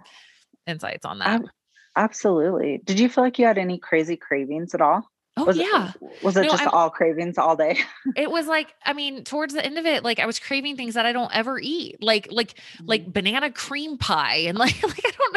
[0.67, 1.41] insights on that.
[1.41, 1.49] Ab-
[1.95, 2.81] absolutely.
[2.83, 5.09] Did you feel like you had any crazy cravings at all?
[5.37, 5.91] Oh Was yeah.
[6.01, 7.79] it was it No, just I'm- all cravings all day?
[8.15, 10.93] It was like, I mean, towards the end of it, like I was craving things
[10.93, 15.11] that I don't ever eat, like like like banana cream pie, and like like I
[15.17, 15.35] don't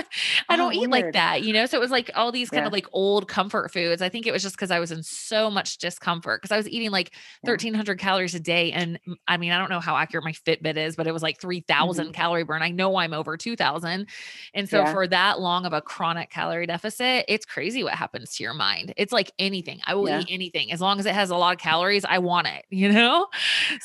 [0.49, 1.67] I Oh, don't eat like that, you know.
[1.67, 2.67] So it was like all these kind Yeah.
[2.67, 4.03] of like old comfort foods.
[4.03, 6.69] I think it was just because I was in so much discomfort because I was
[6.69, 7.51] eating like Yeah.
[7.51, 10.33] thirteen hundred calories a day, and mm, I mean, I don't know how accurate my
[10.33, 12.11] Fitbit is, but it was like three Mm-hmm.
[12.13, 12.63] calorie burn.
[12.63, 14.09] I know I'm over two thousand,
[14.55, 14.93] and so Yeah.
[14.93, 18.93] for that long of a chronic calorie deficit, it's crazy what happens to your mind.
[18.97, 19.81] It's like anything.
[19.87, 20.21] I will Yeah.
[20.21, 22.05] eat anything as long as it has a lot of calories.
[22.05, 23.29] I want it, you know.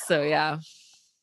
[0.06, 0.58] So yeah.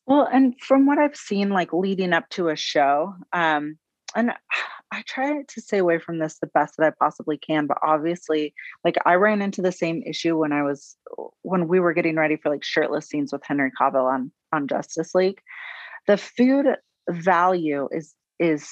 [0.07, 3.77] Well, and from what I've seen, like leading up to a show, um,
[4.15, 4.31] and
[4.91, 8.55] I try to stay away from this the best that I possibly can, but obviously,
[8.83, 10.97] like I ran into the same issue when I was
[11.43, 15.13] when we were getting ready for like shirtless scenes with Henry Cavill on on Justice
[15.13, 15.41] League.
[16.07, 16.65] The food
[17.07, 18.67] value is is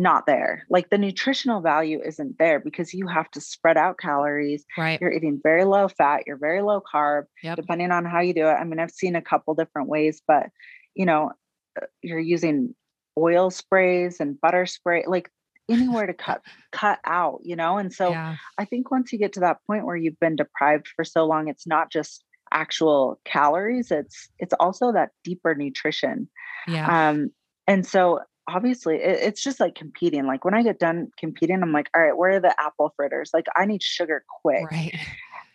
[0.00, 0.64] not there.
[0.70, 4.64] Like the nutritional value isn't there because you have to spread out calories.
[4.76, 4.98] Right.
[4.98, 7.56] You're eating very low fat, you're very low carb Yep.
[7.56, 8.54] depending on how you do it.
[8.54, 10.48] I mean, I've seen a couple different ways, but
[10.94, 11.32] you know,
[11.80, 12.74] uh, you're using
[13.18, 15.30] oil sprays and butter spray, like
[15.68, 16.40] anywhere to cut
[16.72, 17.76] cut out, you know.
[17.76, 18.36] And so yeah.
[18.58, 21.48] I think once you get to that point where you've been deprived for so long,
[21.48, 26.28] it's not just actual calories, it's it's also that deeper nutrition.
[26.66, 27.10] Yeah.
[27.10, 27.30] Um,
[27.66, 28.20] and so
[28.54, 30.26] obviously it, it's just like competing.
[30.26, 33.30] Like when I get done competing, I'm like, all right, where are the apple fritters?
[33.32, 34.70] Like I need sugar quick.
[34.70, 34.94] right.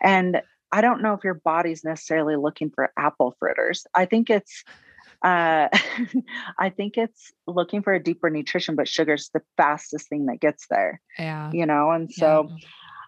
[0.02, 3.86] And I don't know if your body's necessarily looking for apple fritters.
[3.96, 4.64] I think it's
[5.24, 5.70] uh
[6.60, 10.68] I think it's looking for a deeper nutrition, but sugar's the fastest thing that gets
[10.70, 11.52] there, Yeah.
[11.54, 11.92] you know?
[11.92, 12.50] And so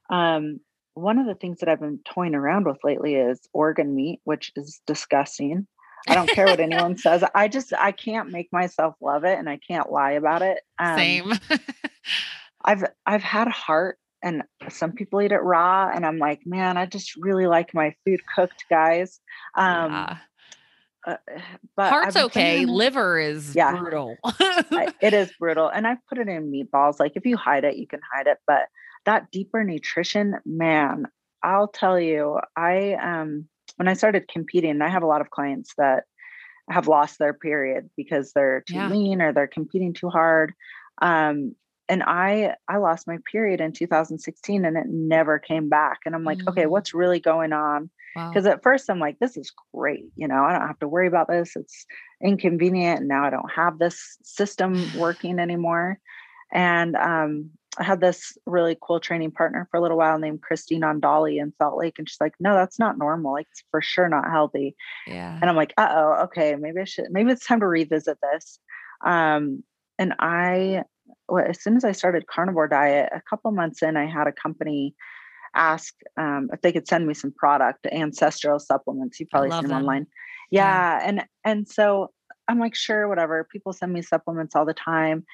[0.09, 0.59] um
[0.93, 4.51] one of the things that I've been toying around with lately is organ meat, which
[4.55, 5.67] is disgusting.
[6.07, 7.23] I don't care what anyone says.
[7.35, 10.59] I just I can't make myself love it and I can't lie about it.
[10.79, 11.33] Um, Same.
[12.63, 16.85] I've I've had heart and some people eat it raw and I'm like, man, I
[16.85, 19.19] just really like my food cooked, guys.
[19.55, 20.17] Um yeah.
[21.05, 21.17] uh,
[21.75, 22.61] but I've okay.
[22.63, 23.77] in- Liver is Yeah.
[23.77, 24.17] brutal.
[25.01, 26.99] It is brutal and I've put it in meatballs.
[26.99, 28.63] Like if you hide it, you can hide it, but
[29.05, 31.05] that deeper nutrition, man,
[31.43, 35.73] I'll tell you, I um when I started competing, I have a lot of clients
[35.77, 36.05] that
[36.69, 38.89] have lost their period because they're too Yeah.
[38.89, 40.53] lean or they're competing too hard.
[41.01, 41.55] Um,
[41.89, 45.99] and I I lost my period in 2016 and it never came back.
[46.05, 46.69] And I'm like, okay, Mm.
[46.69, 47.89] what's really going on?
[48.15, 48.29] wow.
[48.29, 50.05] Because at first I'm like, this is great.
[50.17, 51.55] You know, I don't have to worry about this.
[51.55, 51.85] It's
[52.21, 52.99] inconvenient.
[52.99, 55.99] And now I don't have this system working anymore.
[56.51, 60.83] And um, I had this really cool training partner for a little while named Christine
[60.83, 61.95] on Dolly in Salt Lake.
[61.97, 63.33] And she's like, no, that's not normal.
[63.33, 64.75] Like, it's for sure not healthy.
[65.05, 65.37] Yeah.
[65.39, 68.59] And I'm like, uh oh, okay, maybe I should, maybe it's time to revisit this.
[69.05, 69.63] Um,
[69.99, 70.83] and I,
[71.29, 74.31] well, as soon as I started carnivore diet, a couple months in, I had a
[74.31, 74.95] company
[75.55, 79.19] ask um, if they could send me some product, ancestral supplements.
[79.19, 79.83] You probably love see them them.
[79.83, 80.07] online.
[80.51, 80.99] Yeah.
[80.99, 81.07] Yeah.
[81.07, 82.11] And, and so
[82.47, 83.47] I'm like, sure, whatever.
[83.51, 85.25] People send me supplements all the time.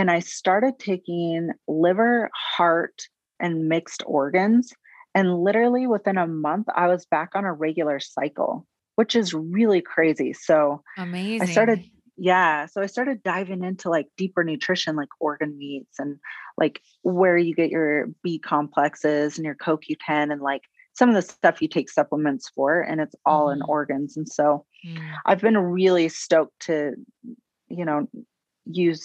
[0.00, 3.02] And I started taking liver, heart,
[3.38, 4.72] and mixed organs.
[5.14, 9.82] And literally within a month, I was back on a regular cycle, which is really
[9.82, 10.32] crazy.
[10.32, 11.50] So Amazing.
[11.50, 11.84] I started,
[12.16, 12.64] yeah.
[12.64, 16.16] So I started diving into like deeper nutrition, like organ meats and
[16.56, 20.62] like where you get your B complexes and your CoQ10 and like
[20.94, 22.80] some of the stuff you take supplements for.
[22.80, 23.68] And it's all in Mhm.
[23.68, 24.16] organs.
[24.16, 25.12] And so Mm.
[25.26, 26.94] I've been really stoked to,
[27.68, 28.08] you know,
[28.64, 29.04] use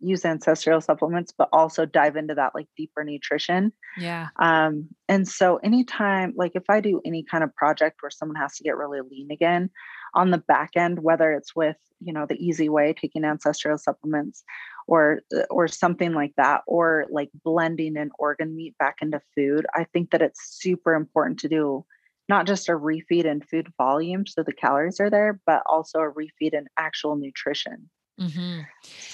[0.00, 3.72] use ancestral supplements, but also dive into that like deeper nutrition.
[3.98, 4.28] Yeah.
[4.40, 8.56] Um, and so anytime, like if I do any kind of project where someone has
[8.56, 9.70] to get really lean again
[10.14, 14.42] on the back end, whether it's with, you know, the easy way, taking ancestral supplements
[14.86, 19.66] or uh, or something like that, or like blending an organ meat back into food,
[19.74, 21.84] I think that it's super important to do
[22.28, 26.12] not just a refeed in food volume so the calories are there, but also a
[26.12, 27.90] refeed in actual nutrition.
[28.20, 28.60] Mm-hmm.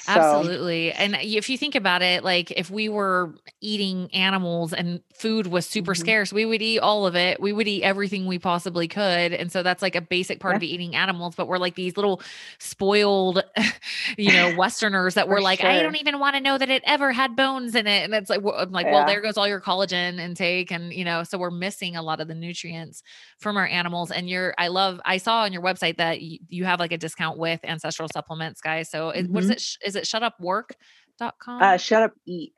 [0.07, 0.12] So.
[0.12, 0.92] Absolutely.
[0.92, 5.66] And if you think about it, like if we were eating animals and food was
[5.66, 6.01] super mm-hmm.
[6.01, 7.40] scarce, we would eat all of it.
[7.40, 9.33] We would eat everything we possibly could.
[9.33, 10.59] And so that's like a basic part yeah.
[10.59, 11.35] of eating animals.
[11.35, 12.21] But we're like these little
[12.59, 13.42] spoiled,
[14.16, 15.71] you know, Westerners that were like, sure.
[15.71, 18.05] I don't even want to know that it ever had bones in it.
[18.05, 18.92] And it's like, I'm like, yeah.
[18.92, 20.71] well, there goes all your collagen intake.
[20.71, 23.03] And, you know, so we're missing a lot of the nutrients
[23.38, 24.12] from our animals.
[24.12, 26.99] And you're, I love, I saw on your website that you, you have like a
[26.99, 28.88] discount with ancestral supplements, guys.
[28.88, 29.35] So it, mm-hmm.
[29.35, 29.52] what is mm-hmm.
[29.54, 29.88] it?
[29.88, 31.62] Is it shutupwork.com?
[31.62, 32.54] Uh, shut up eat.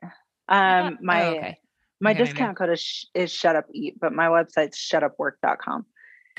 [0.47, 1.57] Um, my, oh, okay.
[2.01, 5.85] my okay, discount code is, is shut up eat, but my website's shutupwork.com.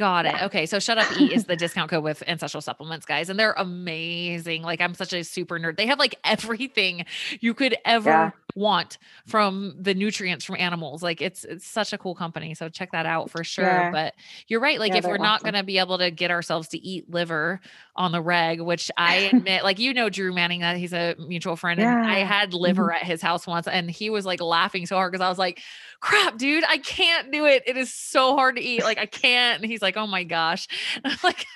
[0.01, 0.33] Got it.
[0.33, 0.47] Yeah.
[0.47, 0.65] Okay.
[0.65, 3.29] So Shut Up Eat is the discount code with ancestral supplements, guys.
[3.29, 4.63] And they're amazing.
[4.63, 5.77] Like I'm such a super nerd.
[5.77, 7.05] They have like everything
[7.41, 8.31] you could ever yeah.
[8.57, 11.03] want from the nutrients from animals.
[11.03, 12.55] Like it's it's such a cool company.
[12.55, 13.67] So check that out for sure.
[13.67, 13.91] Yeah.
[13.91, 14.15] But
[14.49, 14.81] you're right.
[14.81, 17.61] Like if we're not gonna be able to get ourselves to eat liver
[17.95, 21.57] on the reg, which I admit, like you know Drew Manning, that he's a mutual
[21.57, 21.79] friend.
[21.79, 22.97] And I had liver mm-hmm.
[22.97, 25.61] at his house once and he was like laughing so hard because I was like,
[26.01, 27.65] crap, dude, I can't do it.
[27.67, 28.83] It is so hard to eat.
[28.83, 29.61] Like I can't.
[29.61, 30.69] And he's like, oh my gosh.
[31.03, 31.47] And I'm like,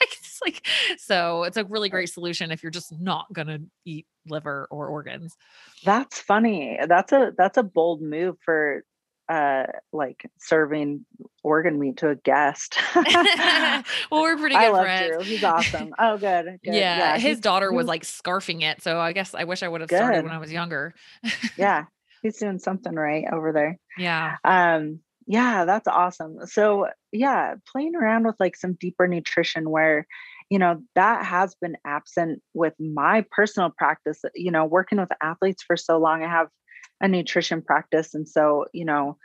[0.45, 0.67] like,
[0.99, 5.37] so it's a really great solution if you're just not gonna eat liver or organs.
[5.85, 6.79] That's funny.
[6.87, 8.85] That's a that's a bold move for
[9.29, 11.07] uh like serving
[11.43, 12.77] organ meat to a guest.
[12.95, 15.17] well, we're pretty good I love friends.
[15.17, 15.25] Drew.
[15.25, 15.95] He's awesome.
[15.99, 16.59] Oh, good.
[16.63, 16.75] good.
[16.75, 19.81] Yeah, yeah, his daughter was like scarfing it, so I guess I wish I would
[19.81, 20.95] have started when I was younger.
[21.57, 21.85] yeah,
[22.23, 23.79] he's doing something right over there.
[23.97, 24.37] Yeah.
[24.45, 26.47] Um, yeah, that's awesome.
[26.47, 30.07] So, yeah, playing around with like some deeper nutrition where,
[30.51, 34.23] you know, that has been absent with my personal practice.
[34.35, 36.49] You know, working with athletes for so long, I have
[37.01, 38.15] a nutrition practice.
[38.15, 39.17] And so, you know,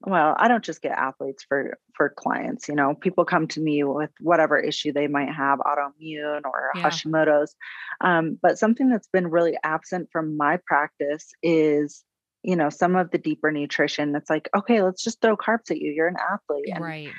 [0.00, 3.82] well i don't just get athletes for for clients you know people come to me
[3.82, 6.82] with whatever issue they might have autoimmune or yeah.
[6.82, 7.54] hashimoto's
[8.02, 12.04] um, but something that's been really absent from my practice is
[12.46, 15.78] you know some of the deeper nutrition it's like okay let's just throw carbs at
[15.78, 17.10] you you're an athlete and right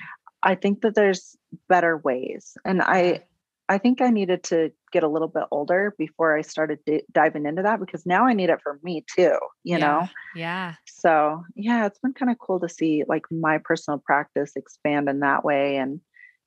[0.42, 1.36] i think that there's
[1.68, 3.22] better ways and i
[3.70, 7.46] I think I needed to get a little bit older before I started d- diving
[7.46, 9.78] into that because now I need it for me too, you yeah.
[9.78, 10.10] know?
[10.36, 10.76] Yeah.
[10.86, 15.20] So, yeah, it's been kind of cool to see like my personal practice expand in
[15.20, 16.00] that way and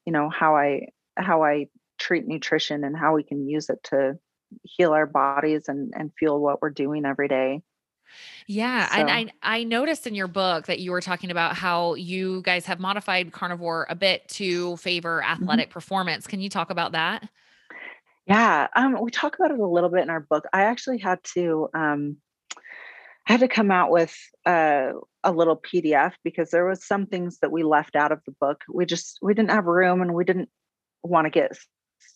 [0.06, 1.66] you know how I how I
[1.98, 4.18] treat nutrition and how we can use it to
[4.64, 7.60] heal our bodies and and feel what we're doing every day.
[8.46, 9.00] Yeah, so.
[9.00, 12.66] and I I noticed in your book that you were talking about how you guys
[12.66, 15.42] have modified carnivore a bit to favor mm-hmm.
[15.42, 15.74] athletic mm-hmm.
[15.74, 16.26] performance.
[16.26, 17.28] Can you talk about that?
[18.26, 20.44] Yeah, um, we talk about it a little bit in our book.
[20.52, 22.16] I actually had to um,
[23.28, 24.92] I had to come out with uh,
[25.22, 28.64] a little PDF because there was some things that we left out of the book.
[28.68, 30.48] We just we didn't have room and we didn't
[31.02, 31.56] want to get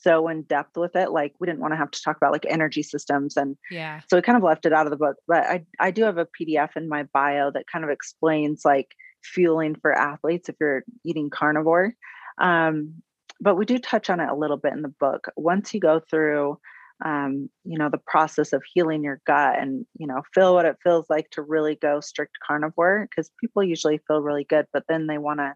[0.01, 1.11] so in depth with it.
[1.11, 4.01] Like we didn't want to have to talk about like energy systems and yeah.
[4.09, 5.17] So we kind of left it out of the book.
[5.27, 8.95] But I I do have a PDF in my bio that kind of explains like
[9.23, 11.95] fueling for athletes if you're eating carnivore.
[12.39, 13.03] Um,
[13.41, 15.29] but we do touch on it a little bit in the book.
[15.37, 16.59] Once you go through
[17.05, 20.77] um, you know, the process of healing your gut and, you know, feel what it
[20.83, 25.07] feels like to really go strict carnivore because people usually feel really good, but then
[25.07, 25.55] they want to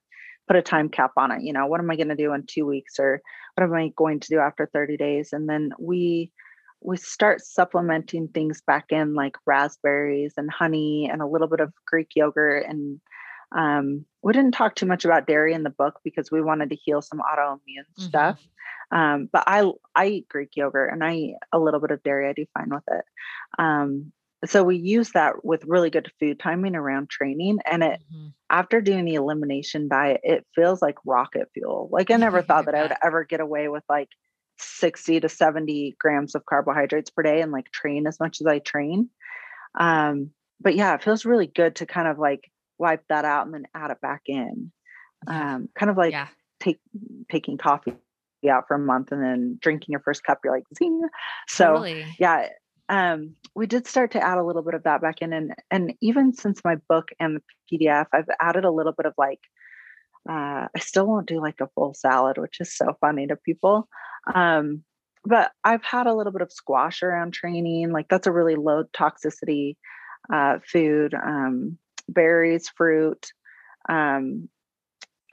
[0.48, 1.42] put a time cap on it.
[1.42, 3.22] You know, what am I going to do in two weeks or
[3.54, 5.32] what am I going to do after 30 days?
[5.32, 6.32] And then we
[6.80, 11.72] we start supplementing things back in like raspberries and honey and a little bit of
[11.86, 12.66] Greek yogurt.
[12.68, 13.00] And
[13.50, 16.76] um, we didn't talk too much about dairy in the book because we wanted to
[16.76, 18.02] heal some autoimmune mm-hmm.
[18.02, 18.40] stuff.
[18.90, 22.28] Um, but I I eat Greek yogurt and I eat a little bit of dairy.
[22.28, 23.04] I do fine with it.
[23.58, 24.12] Um,
[24.46, 28.28] so we use that with really good food timing around training and it mm-hmm.
[28.50, 32.74] after doing the elimination diet it feels like rocket fuel like i never thought that
[32.74, 34.08] i would ever get away with like
[34.60, 38.58] 60 to 70 grams of carbohydrates per day and like train as much as i
[38.58, 39.08] train
[39.78, 43.54] um but yeah it feels really good to kind of like wipe that out and
[43.54, 44.72] then add it back in
[45.26, 46.28] um kind of like yeah.
[46.60, 46.80] take
[47.30, 47.94] taking coffee
[48.48, 51.02] out for a month and then drinking your first cup you're like zing
[51.48, 52.06] so totally.
[52.20, 52.48] yeah
[52.88, 55.94] um, we did start to add a little bit of that back in and and
[56.00, 57.42] even since my book and the
[57.78, 59.40] pdf i've added a little bit of like
[60.28, 63.88] uh, i still won't do like a full salad which is so funny to people.
[64.34, 64.82] Um,
[65.24, 68.84] but i've had a little bit of squash around training like that's a really low
[68.96, 69.76] toxicity
[70.32, 73.32] uh, food um, berries fruit
[73.88, 74.48] um,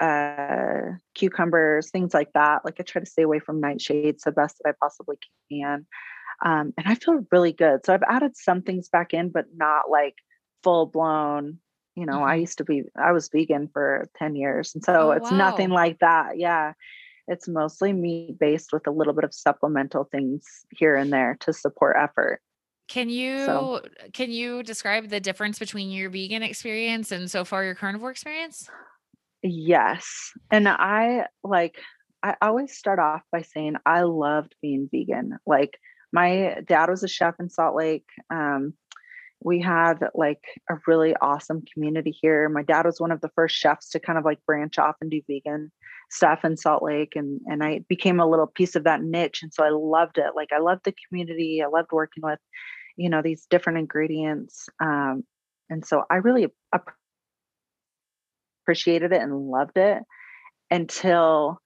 [0.02, 2.66] uh, cucumbers things like that.
[2.66, 5.18] Like i try to stay away from nightshades the best that i possibly
[5.50, 5.86] can
[6.44, 7.86] um, and I feel really good.
[7.86, 10.16] So I've added some things back in, but not like
[10.64, 11.60] full blown.
[11.96, 12.30] You know, mm-hmm.
[12.30, 14.74] I used to be, I was vegan for 10 years.
[14.76, 15.38] And so oh, it's wow.
[15.38, 16.38] nothing like that.
[16.38, 16.74] Yeah.
[17.28, 21.54] it's mostly meat based with a little bit of supplemental things here and there to
[21.54, 22.42] support effort.
[22.88, 23.82] Can you so,
[24.14, 28.70] can you describe the difference between your vegan experience and so far your carnivore experience?
[29.42, 30.32] Yes.
[30.52, 31.80] And I like
[32.22, 35.38] I always start off by saying I loved being vegan.
[35.46, 35.80] Like
[36.12, 38.08] my dad was a chef in Salt Lake.
[38.30, 38.74] Um,
[39.44, 42.50] we had like a really awesome community here.
[42.50, 45.12] My dad was one of the first chefs to kind of like branch off and
[45.12, 45.72] do vegan
[46.10, 49.54] stuff in Salt Lake and and I became a little piece of that niche and
[49.54, 50.36] so I loved it.
[50.36, 51.62] Like I loved the community.
[51.64, 52.40] I loved working with
[52.98, 55.24] you know these different ingredients um,
[55.70, 56.48] and so I really
[58.64, 60.02] appreciated it and loved it
[60.72, 61.60] until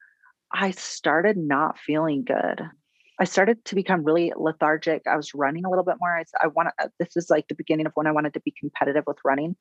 [0.51, 2.61] I started not feeling good.
[3.19, 5.03] I started to become really lethargic.
[5.05, 6.17] I was running a little bit more.
[6.17, 8.41] I, I want to, uh, this is like the beginning of when I wanted to
[8.41, 9.55] be competitive with running.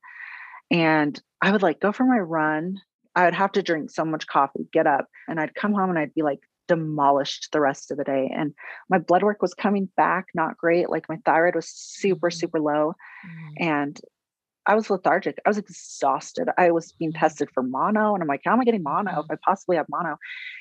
[0.71, 2.79] And I would like go for my run.
[3.17, 5.99] I would have to drink so much coffee, get up, and I'd come home and
[5.99, 8.31] I'd be like demolished the rest of the day.
[8.33, 8.55] And
[8.89, 10.89] my blood work was coming back, not great.
[10.89, 12.39] Like my thyroid was super, mm-hmm.
[12.39, 12.95] super low.
[13.27, 13.65] Mm-hmm.
[13.65, 14.01] And
[14.67, 15.39] I was lethargic.
[15.45, 16.49] I was exhausted.
[16.59, 17.21] I was being mm-hmm.
[17.21, 19.33] tested for mono, and I'm like, how am I getting mono if mm-hmm.
[19.33, 20.19] I possibly have mono?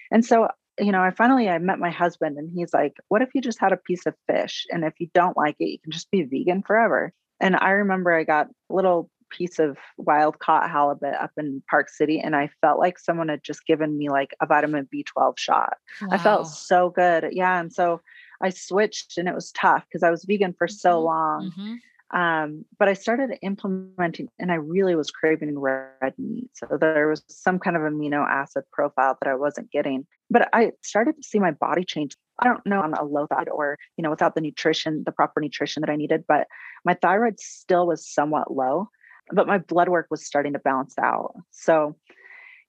[0.09, 0.47] And so
[0.79, 3.59] you know, I finally I met my husband and he's like, "What if you just
[3.59, 6.23] had a piece of fish and if you don't like it, you can just be
[6.23, 11.31] vegan forever." And I remember I got a little piece of wild caught halibut up
[11.37, 14.87] in Park City and I felt like someone had just given me like a vitamin
[14.93, 15.77] B12 shot.
[16.01, 16.07] Wow.
[16.11, 17.27] I felt so good.
[17.31, 18.01] Yeah, and so
[18.41, 21.05] I switched and it was tough because I was vegan for so mm-hmm.
[21.05, 21.51] long.
[21.51, 21.73] Mm-hmm.
[22.13, 26.49] Um, but I started implementing, and I really was craving red meat.
[26.53, 30.05] So there was some kind of amino acid profile that I wasn't getting.
[30.29, 32.15] But I started to see my body change.
[32.39, 35.41] I don't know on a low fat or, you know, without the nutrition, the proper
[35.41, 36.47] nutrition that I needed, but
[36.85, 38.89] my thyroid still was somewhat low,
[39.31, 41.33] but my blood work was starting to balance out.
[41.51, 41.95] So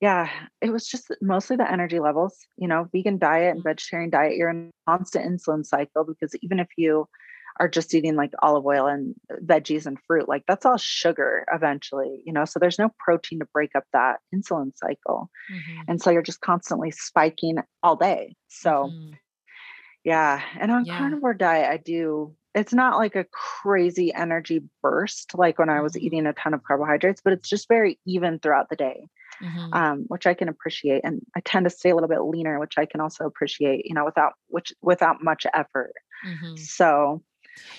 [0.01, 0.29] yeah,
[0.61, 4.49] it was just mostly the energy levels, you know, vegan diet and vegetarian diet, you're
[4.49, 7.07] in constant insulin cycle because even if you
[7.59, 12.21] are just eating like olive oil and veggies and fruit like that's all sugar eventually
[12.25, 15.81] you know so there's no protein to break up that insulin cycle mm-hmm.
[15.87, 19.11] and so you're just constantly spiking all day so mm-hmm.
[20.03, 20.97] yeah and on yeah.
[20.97, 23.25] carnivore diet i do it's not like a
[23.61, 26.05] crazy energy burst like when i was mm-hmm.
[26.05, 29.05] eating a ton of carbohydrates but it's just very even throughout the day
[29.41, 29.73] Mm-hmm.
[29.73, 30.99] Um, which I can appreciate.
[31.05, 33.93] And I tend to stay a little bit leaner, which I can also appreciate, you
[33.93, 35.93] know, without which without much effort.
[36.27, 36.57] Mm-hmm.
[36.57, 37.23] So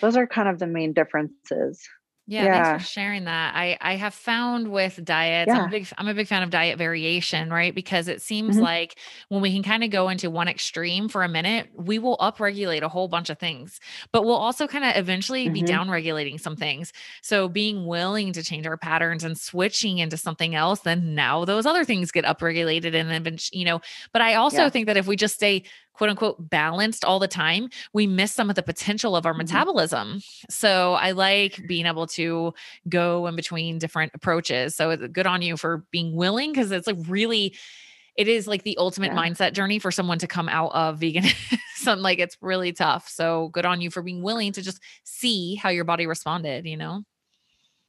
[0.00, 1.88] those are kind of the main differences.
[2.30, 3.56] Yeah, yeah, thanks for sharing that.
[3.56, 5.62] I I have found with diets, yeah.
[5.62, 7.74] I'm a big I'm a big fan of diet variation, right?
[7.74, 8.62] Because it seems mm-hmm.
[8.62, 8.98] like
[9.30, 12.82] when we can kind of go into one extreme for a minute, we will upregulate
[12.82, 13.80] a whole bunch of things,
[14.12, 15.54] but we'll also kind of eventually mm-hmm.
[15.54, 16.92] be downregulating some things.
[17.20, 21.66] So being willing to change our patterns and switching into something else, then now those
[21.66, 23.80] other things get upregulated and then you know.
[24.12, 24.68] But I also yeah.
[24.68, 25.64] think that if we just stay
[26.00, 29.40] quote unquote balanced all the time, we miss some of the potential of our mm-hmm.
[29.40, 30.22] metabolism.
[30.48, 32.54] So I like being able to
[32.88, 34.74] go in between different approaches.
[34.74, 37.54] So it's good on you for being willing because it's like really
[38.16, 39.18] it is like the ultimate yeah.
[39.18, 41.24] mindset journey for someone to come out of vegan.
[41.74, 43.06] Something like it's really tough.
[43.06, 46.78] So good on you for being willing to just see how your body responded, you
[46.78, 47.02] know?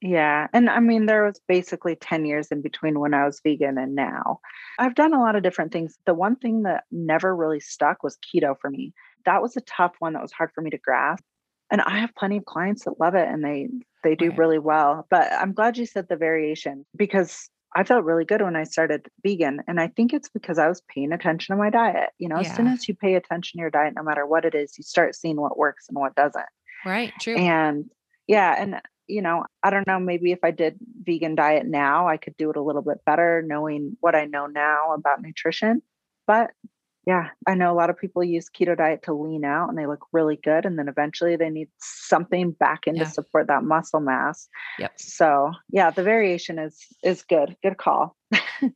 [0.02, 0.47] Yeah.
[0.52, 3.95] And I mean, there was basically 10 years in between when I was vegan and
[3.95, 4.39] now.
[4.80, 5.97] I've done a lot of different things.
[6.06, 8.93] The one thing that never really stuck was keto for me.
[9.26, 11.24] That was a tough one that was hard for me to grasp.
[11.70, 13.70] And I have plenty of clients that love it and they
[14.04, 14.38] they do right.
[14.38, 15.06] really well.
[15.10, 19.08] But I'm glad you said the variation because I felt really good when I started
[19.24, 19.62] vegan.
[19.68, 22.10] And I think it's because I was paying attention to my diet.
[22.18, 22.49] You know, yeah.
[22.49, 24.84] as soon as you pay attention to your diet, no matter what it is, you
[24.84, 26.45] start seeing what works and what doesn't.
[26.86, 27.14] Right.
[27.22, 27.38] True.
[27.38, 27.89] And
[28.28, 28.56] yeah.
[28.58, 28.82] And
[29.12, 32.49] you know, I don't know, maybe if I did vegan diet now, I could do
[32.49, 35.82] it a little bit better knowing what I know now about nutrition.
[36.26, 36.51] But
[37.05, 39.88] yeah, I know a lot of people use keto diet to lean out and they
[39.88, 40.66] look really good.
[40.66, 43.05] And then eventually they need something back in yeah.
[43.05, 44.47] to support that muscle mass.
[44.80, 44.93] Yep.
[44.97, 47.57] So yeah, the variation is is good.
[47.64, 48.16] Good call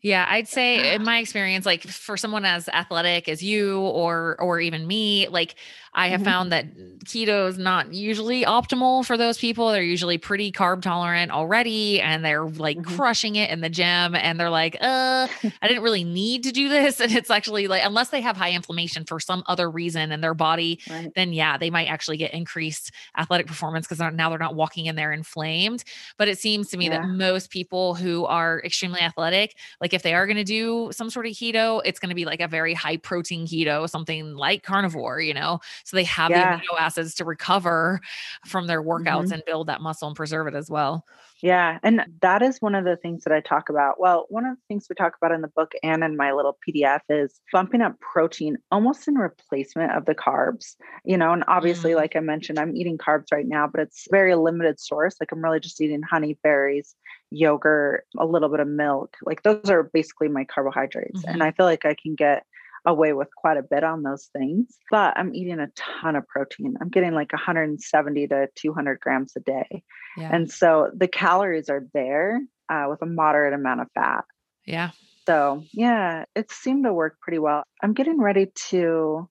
[0.02, 4.60] yeah, I'd say in my experience, like for someone as athletic as you or or
[4.60, 5.56] even me, like
[5.96, 6.30] I have mm-hmm.
[6.30, 9.72] found that keto is not usually optimal for those people.
[9.72, 12.96] They're usually pretty carb tolerant already and they're like mm-hmm.
[12.96, 15.28] crushing it in the gym and they're like, uh,
[15.62, 17.00] I didn't really need to do this.
[17.06, 20.34] And it's actually like unless they have high inflammation for some other reason in their
[20.34, 21.12] body, right.
[21.14, 24.96] then yeah, they might actually get increased athletic performance because now they're not walking in
[24.96, 25.84] there inflamed.
[26.18, 27.02] But it seems to me yeah.
[27.02, 29.45] that most people who are extremely athletic
[29.82, 32.26] like if they are going to do some sort of keto, it's going to be
[32.26, 35.60] like a very high protein keto, something like carnivore, you know?
[35.84, 36.58] So they have yeah.
[36.58, 38.00] the amino acids to recover
[38.46, 39.34] from their workouts mm-hmm.
[39.34, 41.06] and build that muscle and preserve it as well.
[41.42, 41.80] Yeah.
[41.84, 44.00] And that is one of the things that I talk about.
[44.00, 46.58] Well, one of the things we talk about in the book and in my little
[46.68, 50.76] PDF is bumping up protein almost in replacement of the carbs.
[51.04, 51.98] You know, and obviously, mm.
[51.98, 55.16] like I mentioned, I'm eating carbs right now, but it's very limited source.
[55.20, 56.96] Like I'm really just eating honey, berries,
[57.32, 59.18] yogurt, a little bit of milk.
[59.24, 61.22] Like those are basically my carbohydrates.
[61.22, 61.34] Mm-hmm.
[61.34, 62.46] And I feel like I can get
[62.86, 66.76] away with quite a bit on those things, but I'm eating a ton of protein.
[66.80, 69.84] I'm getting like 170 to 200 grams a day.
[70.18, 70.30] Yeah.
[70.32, 74.26] And so the calories are there uh, with a moderate amount of fat.
[74.66, 74.92] Yeah.
[75.26, 77.64] So, yeah, it seemed to work pretty well.
[77.82, 79.28] I'm getting ready to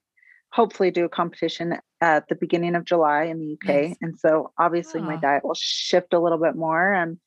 [0.53, 3.89] hopefully do a competition at the beginning of July in the UK.
[3.89, 3.97] Nice.
[4.01, 5.05] And so obviously oh.
[5.05, 6.93] my diet will shift a little bit more.
[6.93, 7.19] And,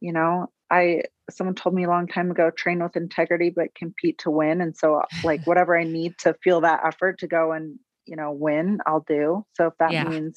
[0.00, 4.18] you know, I someone told me a long time ago train with integrity but compete
[4.18, 7.52] to win and so uh, like whatever i need to feel that effort to go
[7.52, 10.04] and you know win i'll do so if that yeah.
[10.04, 10.36] means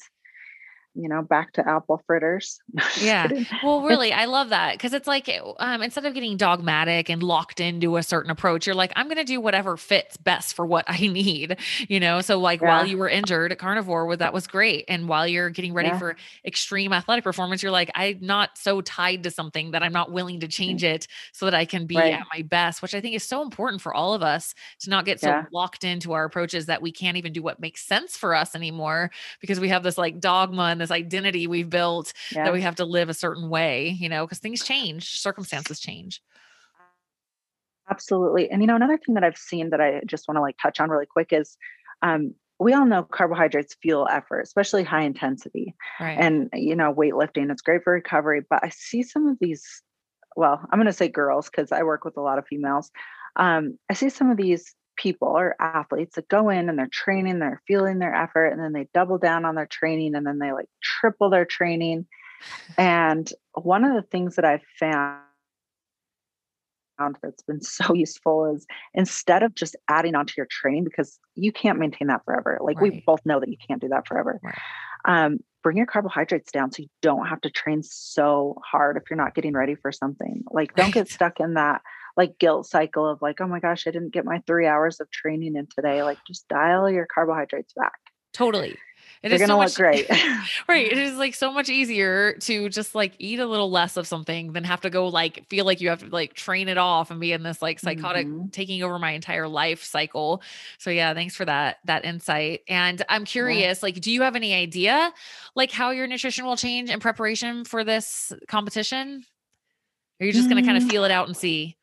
[0.94, 2.60] you know, back to apple fritters.
[3.00, 3.28] yeah.
[3.62, 5.28] Well, really, I love that because it's like
[5.58, 9.18] um, instead of getting dogmatic and locked into a certain approach, you're like, I'm going
[9.18, 11.56] to do whatever fits best for what I need,
[11.88, 12.20] you know?
[12.20, 12.68] So, like, yeah.
[12.68, 14.84] while you were injured at carnivore, that was great.
[14.88, 15.98] And while you're getting ready yeah.
[15.98, 20.12] for extreme athletic performance, you're like, I'm not so tied to something that I'm not
[20.12, 22.14] willing to change it so that I can be right.
[22.14, 25.04] at my best, which I think is so important for all of us to not
[25.04, 25.44] get so yeah.
[25.52, 29.10] locked into our approaches that we can't even do what makes sense for us anymore
[29.40, 32.44] because we have this like dogma and this identity we've built yeah.
[32.44, 36.20] that we have to live a certain way, you know, because things change, circumstances change.
[37.90, 38.50] Absolutely.
[38.50, 40.80] And you know, another thing that I've seen that I just want to like touch
[40.80, 41.56] on really quick is
[42.02, 45.74] um, we all know carbohydrates fuel effort, especially high intensity.
[45.98, 46.18] Right.
[46.18, 48.42] And you know, weightlifting, it's great for recovery.
[48.48, 49.82] But I see some of these,
[50.36, 52.90] well, I'm gonna say girls because I work with a lot of females.
[53.36, 57.38] Um, I see some of these people or athletes that go in and they're training,
[57.38, 60.52] they're feeling their effort, and then they double down on their training and then they
[60.52, 62.06] like triple their training.
[62.76, 65.20] And one of the things that I've found
[67.22, 71.78] that's been so useful is instead of just adding onto your training because you can't
[71.78, 72.92] maintain that forever like right.
[72.92, 74.54] we both know that you can't do that forever right.
[75.04, 79.16] um, bring your carbohydrates down so you don't have to train so hard if you're
[79.16, 80.94] not getting ready for something like don't right.
[80.94, 81.82] get stuck in that
[82.16, 85.10] like guilt cycle of like, oh my gosh, I didn't get my three hours of
[85.10, 86.02] training in today.
[86.02, 87.98] Like just dial your carbohydrates back.
[88.32, 88.76] Totally.
[89.22, 90.10] It You're is gonna so look much, great.
[90.68, 90.86] right.
[90.86, 94.52] It is like so much easier to just like eat a little less of something
[94.52, 97.20] than have to go like feel like you have to like train it off and
[97.20, 98.48] be in this like psychotic mm-hmm.
[98.48, 100.42] taking over my entire life cycle.
[100.78, 102.60] So yeah, thanks for that that insight.
[102.68, 103.86] And I'm curious, yeah.
[103.86, 105.10] like, do you have any idea
[105.54, 109.24] like how your nutrition will change in preparation for this competition?
[110.20, 110.58] Or are you just mm-hmm.
[110.58, 111.78] gonna kind of feel it out and see?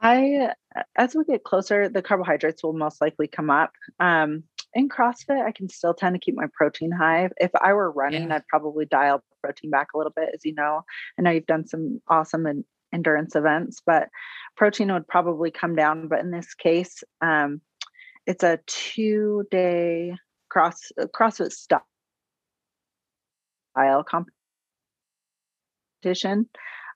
[0.00, 0.54] I,
[0.96, 3.72] as we get closer, the carbohydrates will most likely come up.
[3.98, 7.28] Um, in CrossFit, I can still tend to keep my protein high.
[7.38, 8.36] If I were running, yeah.
[8.36, 10.30] I'd probably dial protein back a little bit.
[10.32, 10.82] As you know,
[11.18, 14.08] I know you've done some awesome and endurance events, but
[14.56, 16.08] protein would probably come down.
[16.08, 17.60] But in this case, um,
[18.26, 20.14] it's a two day
[20.48, 21.82] cross CrossFit style
[26.02, 26.48] competition.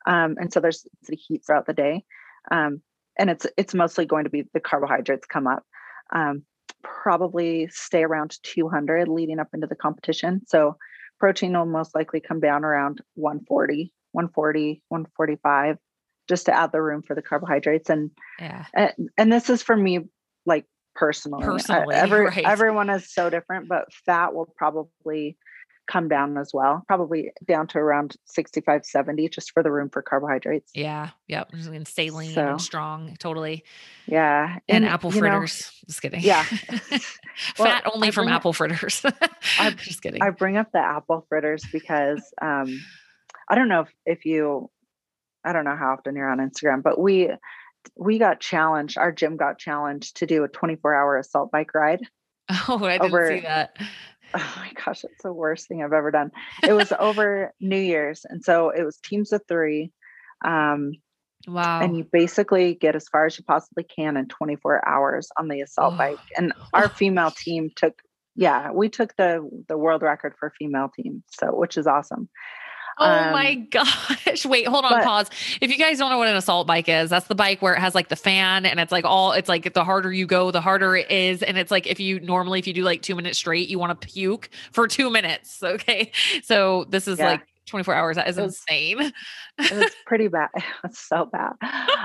[0.07, 2.05] Um, and so there's the heat throughout the day.
[2.50, 2.82] Um,
[3.18, 5.64] and it's it's mostly going to be the carbohydrates come up
[6.12, 6.42] um,
[6.82, 10.42] probably stay around 200 leading up into the competition.
[10.46, 10.76] So
[11.18, 15.78] protein will most likely come down around 140 140 145
[16.28, 17.90] just to add the room for the carbohydrates.
[17.90, 18.66] And yeah.
[18.74, 20.00] and, and this is for me
[20.46, 22.44] like personally, personally every, right.
[22.44, 25.36] everyone is so different but fat will probably
[25.87, 30.03] come down as well, probably down to around 65, 70, just for the room for
[30.03, 30.70] carbohydrates.
[30.74, 31.11] Yeah.
[31.28, 31.51] Yep.
[31.53, 33.16] And stay lean so, and strong.
[33.18, 33.64] Totally.
[34.07, 34.59] Yeah.
[34.68, 35.62] And, and apple fritters.
[35.62, 36.20] Know, just kidding.
[36.20, 36.43] Yeah.
[37.55, 39.05] Fat well, only from apple fritters.
[39.59, 40.22] I'm just kidding.
[40.22, 42.80] I bring up the apple fritters because um,
[43.49, 44.70] I don't know if, if you,
[45.45, 47.30] I don't know how often you're on Instagram, but we,
[47.97, 52.01] we got challenged, our gym got challenged to do a 24 hour assault bike ride.
[52.68, 53.74] Oh, I didn't over, see that
[54.35, 56.30] oh my gosh, it's the worst thing I've ever done.
[56.62, 58.24] It was over New Year's.
[58.28, 59.93] And so it was teams of three.
[60.45, 60.93] Um,
[61.47, 61.80] wow.
[61.80, 65.61] And you basically get as far as you possibly can in 24 hours on the
[65.61, 65.99] assault oh.
[65.99, 66.18] bike.
[66.37, 67.95] And our female team took,
[68.35, 71.22] yeah, we took the the world record for female team.
[71.30, 72.28] So which is awesome.
[72.99, 74.47] Oh um, my gosh.
[74.47, 75.30] Wait, hold on, but, pause.
[75.61, 77.80] If you guys don't know what an assault bike is, that's the bike where it
[77.80, 80.61] has like the fan and it's like all it's like the harder you go, the
[80.61, 81.42] harder it is.
[81.42, 84.01] And it's like if you normally if you do like two minutes straight, you want
[84.01, 85.62] to puke for two minutes.
[85.74, 86.12] Okay.
[86.45, 87.26] So this is yeah.
[87.26, 88.16] like 24 hours.
[88.16, 89.12] That is was, insane.
[89.59, 90.51] it was pretty bad.
[90.84, 91.55] It's so bad.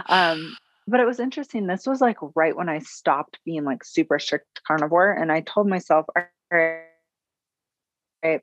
[0.07, 1.67] Um, but it was interesting.
[1.67, 5.11] This was like right when I stopped being like super strict carnivore.
[5.11, 8.41] And I told myself, all right,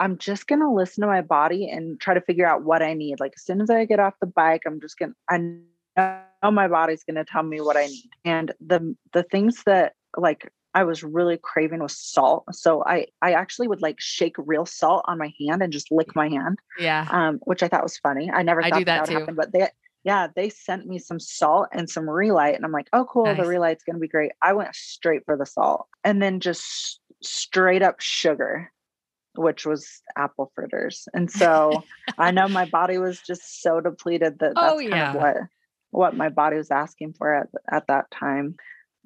[0.00, 2.94] I'm just going to listen to my body and try to figure out what I
[2.94, 3.20] need.
[3.20, 5.62] Like as soon as I get off the bike, I'm just going to,
[5.96, 8.10] I know my body's going to tell me what I need.
[8.24, 12.44] And the, the things that like I was really craving was salt.
[12.52, 16.16] So I, I actually would like shake real salt on my hand and just lick
[16.16, 16.58] my hand.
[16.78, 17.06] Yeah.
[17.10, 18.30] Um, which I thought was funny.
[18.30, 19.20] I never I thought do that that, would too.
[19.20, 19.68] happen, but they,
[20.02, 23.36] yeah, they sent me some salt and some Re-Lyte, and I'm like, oh, cool, Nice.
[23.36, 24.32] the Re-Lyte's gonna be great.
[24.40, 28.72] I went straight for the salt, and then just straight up sugar,
[29.36, 31.06] which was apple fritters.
[31.14, 31.82] And so
[32.18, 35.10] I know my body was just so depleted that that's Oh, kind yeah.
[35.10, 35.36] of what
[35.92, 38.54] what my body was asking for at at that time.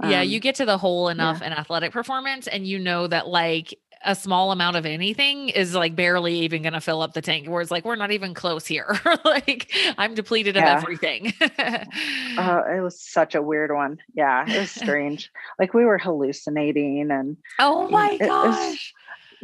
[0.03, 1.49] yeah, Um, you get to the whole enough yeah.
[1.49, 3.75] in athletic performance and you know that like
[4.07, 7.49] a small amount of anything is like barely even going to fill up the tank
[7.49, 9.01] where it's like we're not even close here.
[9.25, 11.33] like I'm depleted of everything.
[11.41, 13.97] Uh, it was such a weird one.
[14.15, 15.31] Yeah, it was strange.
[15.59, 18.93] like we were hallucinating and oh my it gosh.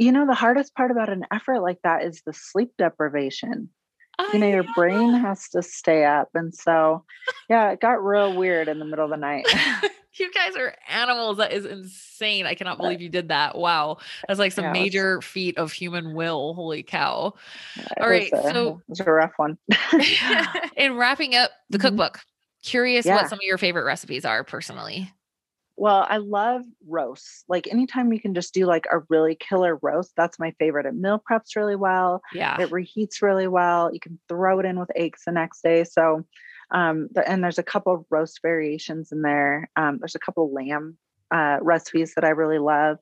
[0.00, 3.68] You know the hardest part about an effort like that is the sleep deprivation
[4.32, 7.04] you know your brain has to stay up and so
[7.48, 9.46] yeah it got real weird in the middle of the night
[10.14, 11.36] you guys are animals.
[11.38, 12.44] That is insane.
[12.44, 13.56] I cannot believe you did that.
[13.56, 13.98] Wow.
[14.26, 16.52] That's like some Yeah, major feat of human will.
[16.54, 17.32] Holy cow.
[18.00, 19.56] All right, a, so- it's a rough one
[20.76, 21.82] In wrapping up the Mhm.
[21.82, 22.20] cookbook,
[22.62, 23.14] curious Yeah.
[23.14, 25.10] what some of your favorite recipes are personally.
[25.80, 30.12] Well i love roasts like anytime you can just do like a really killer roast
[30.14, 32.60] that's my favorite it meal preps really well Yeah.
[32.60, 36.24] it reheats really well you can throw it in with eggs the next day so
[36.70, 40.98] um and there's a couple of roast variations in there um there's a couple lamb
[41.34, 42.98] uh recipes that i really love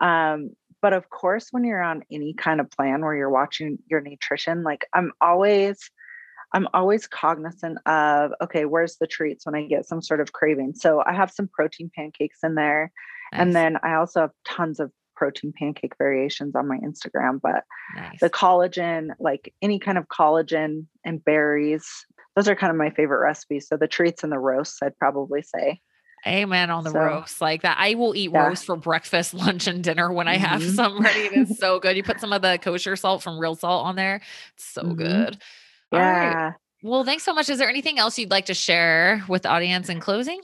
[0.00, 0.50] um
[0.82, 4.64] but of course when you're on any kind of plan where you're watching your nutrition
[4.64, 5.88] like i'm always
[6.54, 10.72] i'm always cognizant of okay where's the treats when i get some sort of craving
[10.74, 12.90] so i have some protein pancakes in there
[13.32, 17.64] and then i also have tons of protein pancake variations on my instagram but
[17.96, 18.20] nice.
[18.20, 21.84] the collagen, like any kind of collagen and berries.
[22.36, 23.66] Those are kind of my favorite recipes.
[23.66, 25.80] So the treats and the roasts, I'd probably say.
[26.24, 27.78] Amen on the So- roast like that.
[27.80, 28.46] I will eat Yeah.
[28.46, 30.76] roast for breakfast, lunch, and dinner when I have Mhm.
[30.76, 31.20] some ready.
[31.22, 31.96] It is so good.
[31.96, 34.20] You put some of the kosher salt from Real Salt on there.
[34.54, 34.96] It's so Mhm.
[34.96, 35.38] good.
[35.92, 36.30] Right.
[36.30, 36.52] Yeah.
[36.82, 37.48] Well, thanks so much.
[37.48, 40.40] Is there anything else you'd like to share with the audience in closing?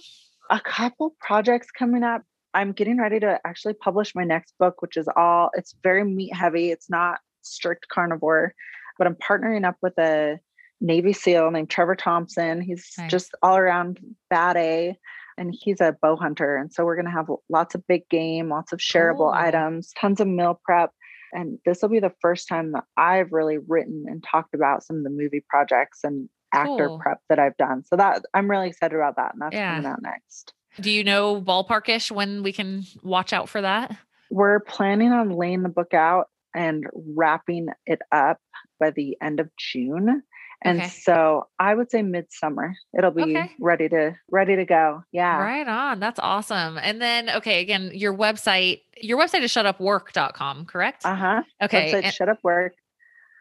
[0.50, 2.22] A couple projects coming up.
[2.54, 6.34] I'm getting ready to actually publish my next book, which is all, it's very meat
[6.34, 6.70] heavy.
[6.70, 8.54] It's not strict carnivore,
[8.98, 10.38] but I'm partnering up with a
[10.80, 12.60] Navy SEAL named Trevor Thompson.
[12.60, 13.10] He's Nice.
[13.10, 13.98] just all around
[14.30, 14.96] bad A
[15.38, 16.56] and he's a bow hunter.
[16.56, 19.32] And so we're going to have lots of big game, lots of shareable Cool.
[19.34, 20.90] items, tons of meal prep.
[21.34, 24.96] And this will be the first time that I've really written and talked about some
[24.98, 26.98] of the movie projects and actor Cool.
[27.00, 27.84] prep that I've done.
[27.84, 29.32] So that I'm really excited about that.
[29.32, 29.74] And that's Yeah.
[29.74, 30.54] coming out next.
[30.80, 33.96] Do you know ballparkish when we can watch out for that?
[34.30, 38.38] We're planning on laying the book out and wrapping it up
[38.78, 40.22] by the end of June.
[40.64, 40.88] And Okay.
[40.88, 42.74] so I would say midsummer.
[42.96, 43.50] It'll be Okay.
[43.60, 45.04] ready to ready to go.
[45.12, 45.38] Yeah.
[45.38, 46.00] Right on.
[46.00, 46.78] That's awesome.
[46.78, 51.04] And then, okay, again, your website, your website is shutupwork.com, correct?
[51.04, 51.42] Uh-huh.
[51.62, 51.92] okay.
[51.92, 52.72] Website, and- shut up work.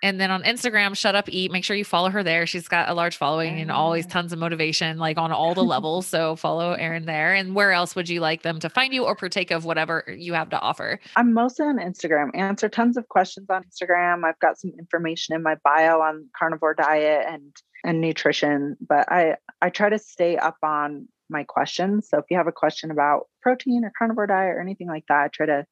[0.03, 1.49] And then on Instagram, shut up, eat.
[1.49, 2.45] Make sure you follow her there.
[2.45, 4.09] She's got a large following and always ah.
[4.09, 6.05] tons of motivation, like on all the levels.
[6.05, 7.33] So follow Erin there.
[7.33, 10.33] And where else would you like them to find you or partake of whatever you
[10.33, 10.99] have to offer?
[11.15, 12.31] I'm mostly on Instagram.
[12.35, 14.25] Answer tons of questions on Instagram.
[14.25, 19.37] I've got some information in my bio on carnivore diet and and nutrition, but I
[19.61, 22.09] I try to stay up on my questions.
[22.09, 25.23] So if you have a question about protein or carnivore diet or anything like that,
[25.23, 25.65] I try to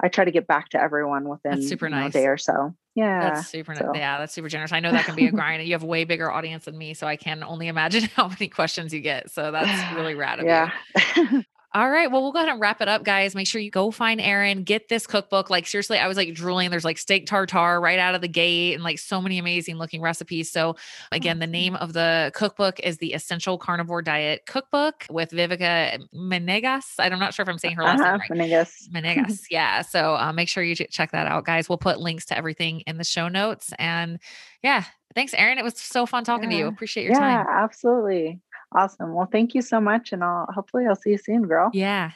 [0.00, 2.74] I try to get back to everyone within super you know, a day or so.
[2.94, 3.20] Yeah.
[3.30, 3.74] That's super.
[3.74, 4.72] so- Yeah, that's super generous.
[4.72, 5.62] I know that can be a grind.
[5.66, 8.48] You have a way bigger audience than me, so I can only imagine how many
[8.48, 9.30] questions you get.
[9.30, 11.44] So that's really rad of you.
[11.74, 11.80] yeah.
[11.80, 12.10] All right.
[12.10, 13.34] Well, we'll go ahead and wrap it up, guys.
[13.34, 15.50] Make sure you go find Erin, get this cookbook.
[15.50, 16.70] Like, seriously, I was like drooling.
[16.70, 20.00] There's like steak tartare right out of the gate and like so many amazing looking
[20.00, 20.50] recipes.
[20.50, 20.76] So,
[21.12, 26.84] again, the name of the cookbook is the Essential Carnivore Diet Cookbook with Vivica Menegaz.
[26.98, 28.12] I'm not sure if I'm saying her last uh-huh.
[28.12, 28.50] name right.
[28.50, 28.88] Menegaz.
[28.90, 29.42] Menegaz.
[29.50, 29.82] yeah.
[29.82, 31.68] So uh, make sure you check that out, guys.
[31.68, 33.72] We'll put links to everything in the show notes.
[33.78, 34.18] And
[34.62, 35.58] yeah, thanks, Erin.
[35.58, 36.66] It was so fun talking to you.
[36.66, 37.46] Appreciate your Yeah, time.
[37.48, 38.40] Yeah, absolutely.
[38.72, 39.14] Awesome.
[39.14, 40.12] Well, thank you so much.
[40.12, 41.70] And I'll hopefully I'll see you soon, girl.
[41.72, 42.10] Yeah.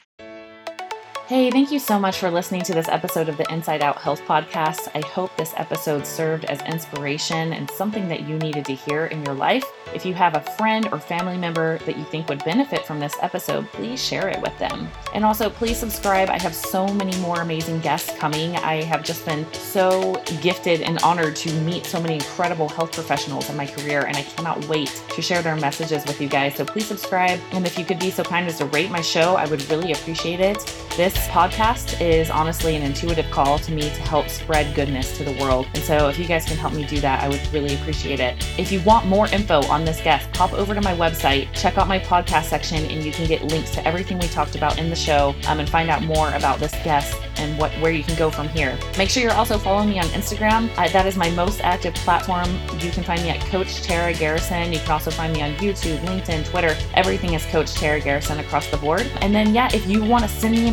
[1.32, 4.20] Hey, thank you so much for listening to this episode of the Inside Out Health
[4.26, 4.90] Podcast.
[4.94, 9.24] I hope this episode served as inspiration and something that you needed to hear in
[9.24, 9.64] your life.
[9.94, 13.14] If you have a friend or family member that you think would benefit from this
[13.22, 14.88] episode, please share it with them.
[15.14, 16.28] And also, please subscribe.
[16.28, 18.54] I have so many more amazing guests coming.
[18.56, 23.48] I have just been so gifted and honored to meet so many incredible health professionals
[23.48, 26.56] in my career, and I cannot wait to share their messages with you guys.
[26.56, 27.40] So please subscribe.
[27.52, 29.92] And if you could be so kind as to rate my show, I would really
[29.92, 30.58] appreciate it.
[30.94, 35.32] This podcast is honestly an intuitive call to me to help spread goodness to the
[35.40, 35.66] world.
[35.74, 38.44] And so if you guys can help me do that, I would really appreciate it.
[38.58, 41.88] If you want more info on this guest, pop over to my website, check out
[41.88, 44.96] my podcast section, and you can get links to everything we talked about in the
[44.96, 48.30] show um, and find out more about this guest and what where you can go
[48.30, 48.78] from here.
[48.98, 50.74] Make sure you're also following me on Instagram.
[50.92, 52.48] That is my most active platform.
[52.78, 54.72] You can find me at Coach Tara Garrison.
[54.72, 56.76] You can also find me on YouTube, LinkedIn, Twitter.
[56.94, 59.10] Everything is Coach Tara Garrison across the board.
[59.20, 60.72] And then, yeah, if you want to send me a